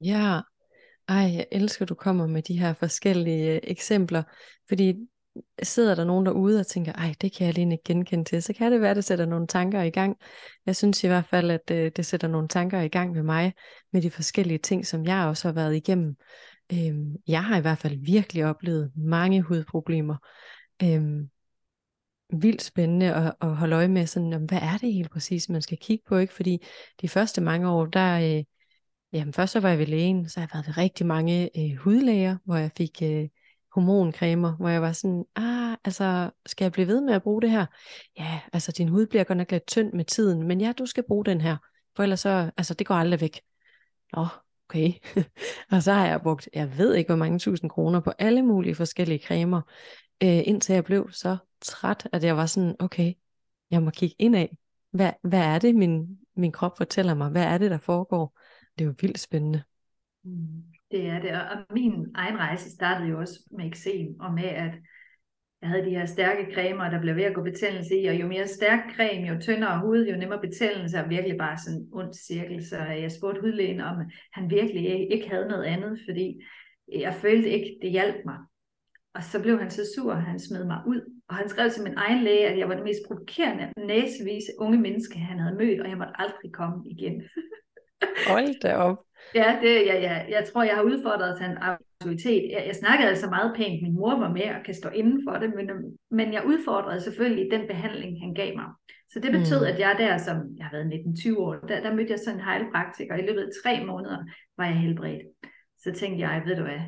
[0.00, 0.40] ja.
[1.08, 4.22] Ej, jeg elsker, at du kommer med de her forskellige øh, eksempler,
[4.68, 5.08] fordi
[5.62, 8.52] sidder der nogen derude og tænker, ej, det kan jeg lige ikke genkende til, så
[8.52, 10.16] kan det være, at det sætter nogle tanker i gang.
[10.66, 13.54] Jeg synes i hvert fald, at øh, det sætter nogle tanker i gang med mig,
[13.92, 16.16] med de forskellige ting, som jeg også har været igennem.
[16.72, 20.16] Øhm, jeg har i hvert fald virkelig oplevet mange hudproblemer.
[20.82, 21.30] Øhm,
[22.32, 25.78] vildt spændende at, at holde øje med, sådan, hvad er det helt præcis, man skal
[25.78, 26.34] kigge på, ikke?
[26.34, 26.62] Fordi
[27.00, 28.44] de første mange år, der, øh,
[29.12, 31.76] jamen først så var jeg ved lægen, så har jeg været ved rigtig mange øh,
[31.76, 33.28] hudlæger, hvor jeg fik øh,
[33.76, 37.50] hormoncremer, hvor jeg var sådan, ah, altså, skal jeg blive ved med at bruge det
[37.50, 37.66] her?
[38.18, 41.04] Ja, altså, din hud bliver godt nok lidt tynd med tiden, men ja, du skal
[41.08, 41.56] bruge den her,
[41.96, 43.40] for ellers så, altså, det går aldrig væk.
[44.16, 44.26] Nå,
[44.68, 44.92] okay.
[45.72, 48.74] og så har jeg brugt, jeg ved ikke, hvor mange tusind kroner på alle mulige
[48.74, 49.62] forskellige cremer,
[50.22, 53.12] øh, indtil jeg blev så træt, at jeg var sådan, okay,
[53.70, 54.56] jeg må kigge ind af.
[54.90, 57.30] Hvad, hvad er det, min, min krop fortæller mig?
[57.30, 58.38] Hvad er det, der foregår?
[58.78, 59.62] Det er jo vildt spændende.
[60.24, 60.75] Mm.
[60.90, 64.74] Det er det, og min egen rejse startede jo også med eksem, og med at
[65.62, 68.26] jeg havde de her stærke cremer, der blev ved at gå betændelse i, og jo
[68.26, 72.14] mere stærk creme, jo tyndere hud, jo nemmere betændelse, og virkelig bare sådan en ond
[72.14, 72.66] cirkel.
[72.68, 73.96] Så jeg spurgte hudlægen om,
[74.32, 76.40] han virkelig ikke havde noget andet, fordi
[76.92, 78.38] jeg følte ikke, det hjalp mig.
[79.14, 81.00] Og så blev han så sur, at han smed mig ud.
[81.28, 84.78] Og han skrev til min egen læge, at jeg var den mest provokerende, næsevise unge
[84.78, 87.22] menneske, han havde mødt, og jeg måtte aldrig komme igen.
[88.28, 88.98] Hold da op.
[89.34, 92.50] Ja, det, ja, ja, jeg tror, jeg har udfordret en autoritet.
[92.52, 93.82] Jeg, jeg snakkede altså meget pænt.
[93.82, 97.50] Min mor var med og kan stå inden for det, men, men jeg udfordrede selvfølgelig
[97.50, 98.66] den behandling, han gav mig.
[99.08, 99.72] Så det betød, mm.
[99.72, 102.46] at jeg der, som jeg har været 19-20 år, der, der mødte jeg sådan en
[102.46, 104.24] heilpraktiker, og i løbet af tre måneder
[104.56, 105.22] var jeg helbredt.
[105.78, 106.80] Så tænkte jeg, ved du hvad,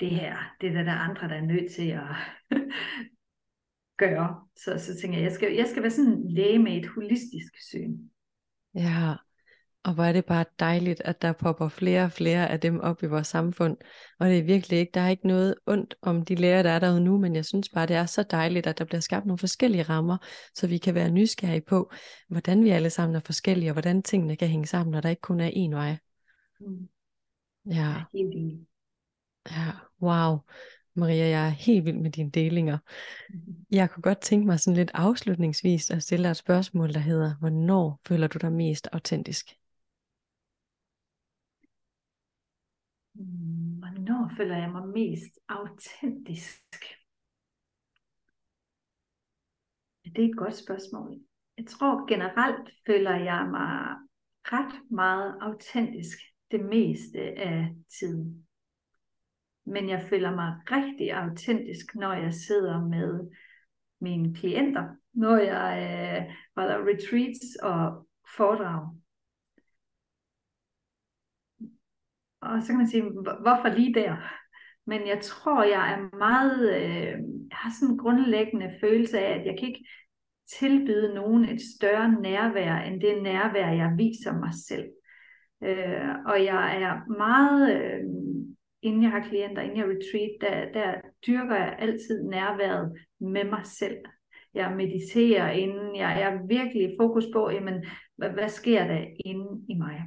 [0.00, 2.08] det her, det er der, der andre, der er nødt til at
[4.02, 4.46] gøre.
[4.56, 7.52] Så, så tænkte jeg, jeg skal, jeg skal være sådan en læge med et holistisk
[7.70, 7.98] syn.
[8.74, 9.14] Ja,
[9.84, 13.02] og hvor er det bare dejligt, at der popper flere og flere af dem op
[13.02, 13.76] i vores samfund.
[14.18, 16.78] Og det er virkelig ikke, der er ikke noget ondt om de lærer, der er
[16.78, 19.38] derude nu, men jeg synes bare, det er så dejligt, at der bliver skabt nogle
[19.38, 20.16] forskellige rammer,
[20.54, 21.92] så vi kan være nysgerrige på,
[22.28, 25.22] hvordan vi alle sammen er forskellige, og hvordan tingene kan hænge sammen, når der ikke
[25.22, 25.96] kun er én vej.
[26.60, 26.88] Mm.
[27.66, 27.94] Ja,
[29.50, 29.72] ja,
[30.02, 30.38] wow.
[30.94, 32.78] Maria, jeg er helt vild med dine delinger.
[33.70, 37.34] Jeg kunne godt tænke mig sådan lidt afslutningsvis at stille dig et spørgsmål, der hedder,
[37.40, 39.46] hvornår føler du dig mest autentisk?
[43.12, 46.62] Hvornår føler jeg mig mest autentisk?
[50.04, 51.20] Det er et godt spørgsmål.
[51.58, 53.96] Jeg tror generelt føler jeg mig
[54.44, 56.18] ret meget autentisk
[56.50, 58.46] det meste af tiden.
[59.64, 63.30] Men jeg føler mig rigtig autentisk, når jeg sidder med
[64.00, 69.01] mine klienter, når jeg øh, holder retreats og foredrag.
[72.42, 73.02] Og så kan man sige,
[73.40, 74.16] hvorfor lige der?
[74.86, 77.12] Men jeg tror, jeg er meget, øh,
[77.50, 79.86] jeg har sådan en grundlæggende følelse af, at jeg kan ikke
[80.58, 84.88] tilbyde nogen et større nærvær, end det nærvær, jeg viser mig selv.
[85.62, 88.00] Øh, og jeg er meget, øh,
[88.82, 93.66] inden jeg har klienter, inden jeg retreat, der, der dyrker jeg altid nærværet med mig
[93.66, 93.96] selv.
[94.54, 97.84] Jeg mediterer inden, jeg er virkelig i fokus på, jamen,
[98.16, 100.02] hvad, hvad sker der inde i mig?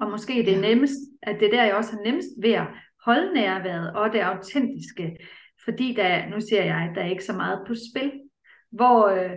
[0.00, 2.66] Og måske det nemmest, at det er der, jeg også har nemmest ved at
[3.04, 5.16] holde nærværet og det autentiske,
[5.64, 8.12] fordi der, nu siger jeg, at der er ikke så meget på spil.
[8.70, 9.30] Hvor, øh,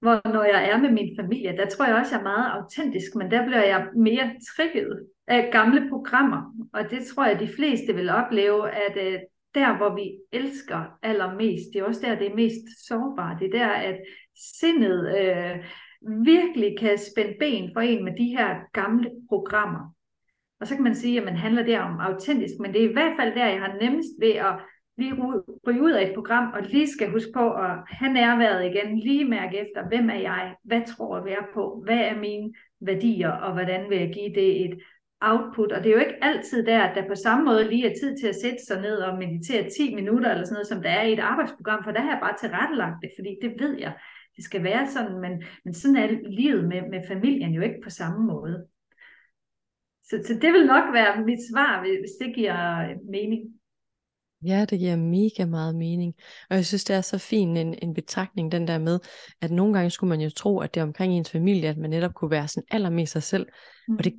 [0.00, 3.14] hvor når jeg er med min familie, der tror jeg også, jeg er meget autentisk,
[3.14, 6.68] men der bliver jeg mere trigget af gamle programmer.
[6.72, 9.20] Og det tror jeg, de fleste vil opleve, at øh,
[9.54, 13.40] der, hvor vi elsker allermest, det er også der, det er mest sårbart.
[13.40, 13.96] Det er der, at
[14.60, 15.64] sindet øh,
[16.24, 19.94] virkelig kan spænde ben for en med de her gamle programmer.
[20.60, 22.92] Og så kan man sige, at man handler der om autentisk, men det er i
[22.92, 24.54] hvert fald der, jeg har nemmest ved at
[24.98, 25.14] lige
[25.66, 29.24] ryge ud af et program, og lige skal huske på at have nærværet igen, lige
[29.24, 33.90] mærke efter, hvem er jeg, hvad tror jeg på, hvad er mine værdier, og hvordan
[33.90, 34.78] vil jeg give det et
[35.20, 37.94] output, og det er jo ikke altid der, at der på samme måde lige er
[38.00, 40.90] tid til at sætte sig ned og meditere 10 minutter eller sådan noget, som der
[40.90, 43.92] er i et arbejdsprogram, for der har jeg bare tilrettelagt det, fordi det ved jeg,
[44.38, 47.90] det skal være sådan, men, men sådan er livet med, med familien jo ikke på
[47.90, 48.66] samme måde.
[50.02, 53.42] Så, så det vil nok være mit svar, hvis det giver øh, mening.
[54.46, 56.14] Ja, det giver mega meget mening.
[56.50, 59.00] Og jeg synes, det er så fin en, en betragtning, den der med,
[59.40, 61.90] at nogle gange skulle man jo tro, at det er omkring ens familie, at man
[61.90, 63.46] netop kunne være sådan allermest sig selv.
[63.88, 63.96] Mm.
[63.96, 64.14] Og det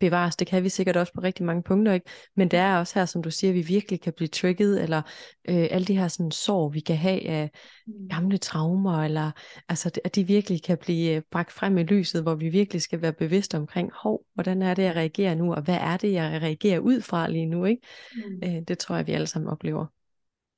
[0.00, 2.10] bevares, det kan vi sikkert også på rigtig mange punkter, ikke?
[2.36, 5.02] Men det er også her, som du siger, vi virkelig kan blive trigget, eller
[5.48, 7.50] øh, alle de her sådan sår, vi kan have af
[7.86, 8.08] mm.
[8.08, 9.30] gamle traumer, eller
[9.68, 13.02] altså, at de virkelig kan blive øh, bragt frem i lyset, hvor vi virkelig skal
[13.02, 16.42] være bevidste omkring, hov, hvordan er det, jeg reagerer nu, og hvad er det, jeg
[16.42, 17.82] reagerer ud fra lige nu, ikke?
[18.14, 18.40] Mm.
[18.44, 19.86] Øh, det tror jeg, vi alle sammen oplever.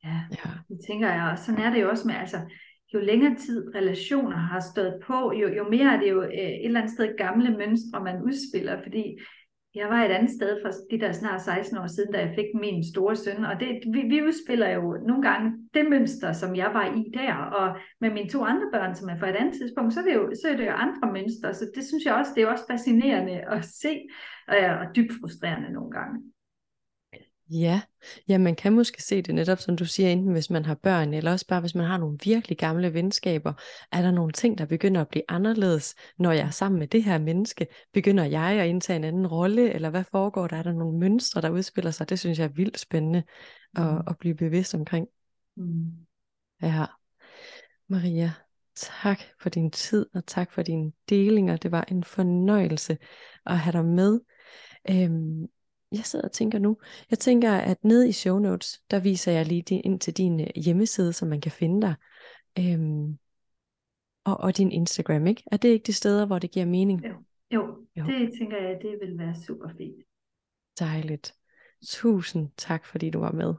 [0.05, 0.51] Ja, ja.
[0.69, 1.45] det tænker jeg også.
[1.45, 2.41] Sådan er det jo også med, altså,
[2.95, 6.65] jo længere tid relationer har stået på, jo, jo mere er det jo øh, et
[6.65, 9.19] eller andet sted gamle mønstre, man udspiller, fordi
[9.75, 12.61] jeg var et andet sted for de der snart 16 år siden, da jeg fik
[12.61, 16.71] min store søn, og det, vi, vi udspiller jo nogle gange det mønster, som jeg
[16.75, 19.95] var i der, og med mine to andre børn, som er fra et andet tidspunkt,
[19.95, 22.33] så er det jo, så er det jo andre mønstre, så det synes jeg også,
[22.35, 24.01] det er også fascinerende at se,
[24.55, 26.33] øh, og dybt frustrerende nogle gange.
[27.51, 27.81] Ja,
[28.29, 31.15] ja, man kan måske se det netop, som du siger, enten hvis man har børn,
[31.15, 33.53] eller også bare hvis man har nogle virkelig gamle venskaber.
[33.93, 37.05] Er der nogle ting, der begynder at blive anderledes, når jeg er sammen med det
[37.05, 37.67] her menneske?
[37.93, 40.57] Begynder jeg at indtage en anden rolle, eller hvad foregår der?
[40.57, 42.09] Er der nogle mønstre, der udspiller sig?
[42.09, 43.23] Det synes jeg er vildt spændende
[43.77, 44.01] at, mm.
[44.07, 45.07] at blive bevidst omkring.
[45.57, 45.91] Mm.
[46.63, 46.85] Ja.
[47.89, 48.33] Maria,
[48.75, 51.57] tak for din tid, og tak for dine delinger.
[51.57, 52.99] Det var en fornøjelse
[53.47, 54.21] at have dig med.
[54.91, 55.47] Øhm,
[55.93, 56.77] jeg sidder og tænker nu,
[57.11, 60.47] jeg tænker, at nede i show notes, der viser jeg lige ind til din øh,
[60.57, 61.95] hjemmeside, så man kan finde dig.
[62.59, 63.19] Øhm,
[64.25, 65.43] og, og din Instagram, ikke?
[65.53, 67.05] Er det ikke de steder, hvor det giver mening?
[67.05, 67.15] Jo,
[67.51, 68.05] jo, jo.
[68.05, 70.05] det tænker jeg, det vil være super fint.
[70.79, 71.35] Dejligt.
[71.87, 73.55] Tusind tak, fordi du var med.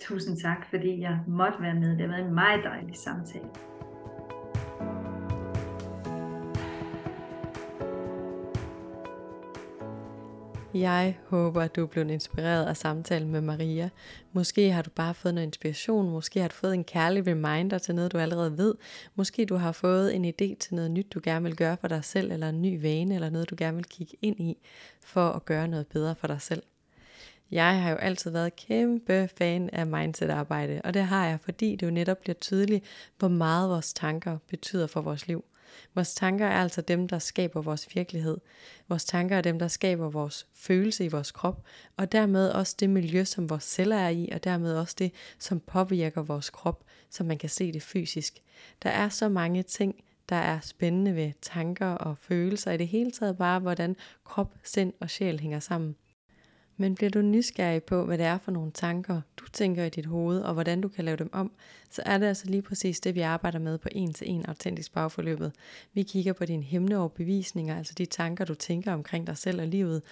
[0.00, 1.90] Tusind tak, fordi jeg måtte være med.
[1.90, 3.69] Det har været en meget dejlig samtale.
[10.74, 13.90] Jeg håber, at du er blevet inspireret af samtalen med Maria.
[14.32, 17.94] Måske har du bare fået noget inspiration, måske har du fået en kærlig reminder til
[17.94, 18.74] noget, du allerede ved.
[19.14, 22.04] Måske du har fået en idé til noget nyt, du gerne vil gøre for dig
[22.04, 24.56] selv, eller en ny vane, eller noget, du gerne vil kigge ind i,
[25.04, 26.62] for at gøre noget bedre for dig selv.
[27.50, 31.86] Jeg har jo altid været kæmpe fan af mindset-arbejde, og det har jeg, fordi det
[31.86, 32.84] jo netop bliver tydeligt,
[33.18, 35.44] hvor meget vores tanker betyder for vores liv.
[35.94, 38.38] Vores tanker er altså dem, der skaber vores virkelighed.
[38.88, 41.62] Vores tanker er dem, der skaber vores følelse i vores krop,
[41.96, 45.60] og dermed også det miljø, som vores celler er i, og dermed også det, som
[45.60, 48.42] påvirker vores krop, så man kan se det fysisk.
[48.82, 49.94] Der er så mange ting,
[50.28, 54.92] der er spændende ved tanker og følelser, i det hele taget bare, hvordan krop, sind
[55.00, 55.96] og sjæl hænger sammen.
[56.80, 60.06] Men bliver du nysgerrig på, hvad det er for nogle tanker, du tænker i dit
[60.06, 61.52] hoved, og hvordan du kan lave dem om,
[61.90, 64.92] så er det altså lige præcis det, vi arbejder med på en til en autentisk
[64.92, 65.52] bagforløbet.
[65.92, 70.02] Vi kigger på dine overbevisninger, altså de tanker, du tænker omkring dig selv og livet,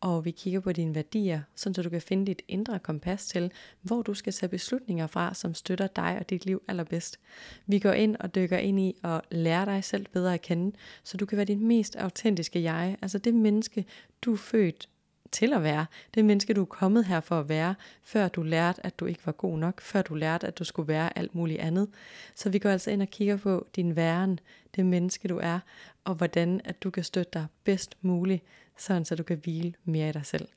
[0.00, 3.52] og vi kigger på dine værdier, så du kan finde dit indre kompas til,
[3.82, 7.20] hvor du skal tage beslutninger fra, som støtter dig og dit liv allerbedst.
[7.66, 11.16] Vi går ind og dykker ind i at lære dig selv bedre at kende, så
[11.16, 13.84] du kan være dit mest autentiske jeg, altså det menneske,
[14.22, 14.88] du er født
[15.32, 15.86] til at være.
[16.14, 19.26] Det menneske, du er kommet her for at være, før du lærte, at du ikke
[19.26, 21.88] var god nok, før du lærte, at du skulle være alt muligt andet.
[22.34, 24.40] Så vi går altså ind og kigger på din væren,
[24.76, 25.58] det menneske, du er,
[26.04, 28.42] og hvordan at du kan støtte dig bedst muligt,
[28.78, 30.48] sådan så du kan hvile mere i dig selv.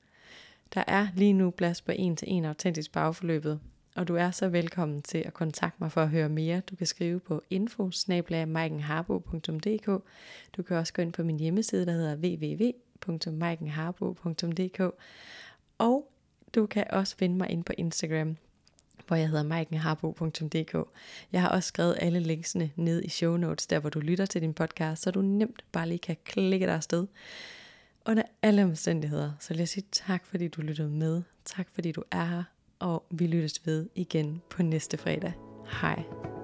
[0.73, 3.59] Der er lige nu plads på en til en autentisk bagforløbet,
[3.95, 6.59] og du er så velkommen til at kontakte mig for at høre mere.
[6.59, 7.91] Du kan skrive på info
[10.57, 14.79] Du kan også gå ind på min hjemmeside, der hedder www www.maikenharbo.dk
[15.77, 16.11] Og
[16.55, 18.37] du kan også finde mig ind på Instagram,
[19.07, 20.75] hvor jeg hedder maikenharbo.dk.
[21.31, 24.41] Jeg har også skrevet alle linksene ned i show notes, der hvor du lytter til
[24.41, 27.07] din podcast, så du nemt bare lige kan klikke dig afsted.
[28.05, 31.21] Under alle omstændigheder, så vil jeg sige tak, fordi du lyttede med.
[31.45, 32.43] Tak, fordi du er her,
[32.79, 35.33] og vi lyttes ved igen på næste fredag.
[35.81, 36.34] Hej.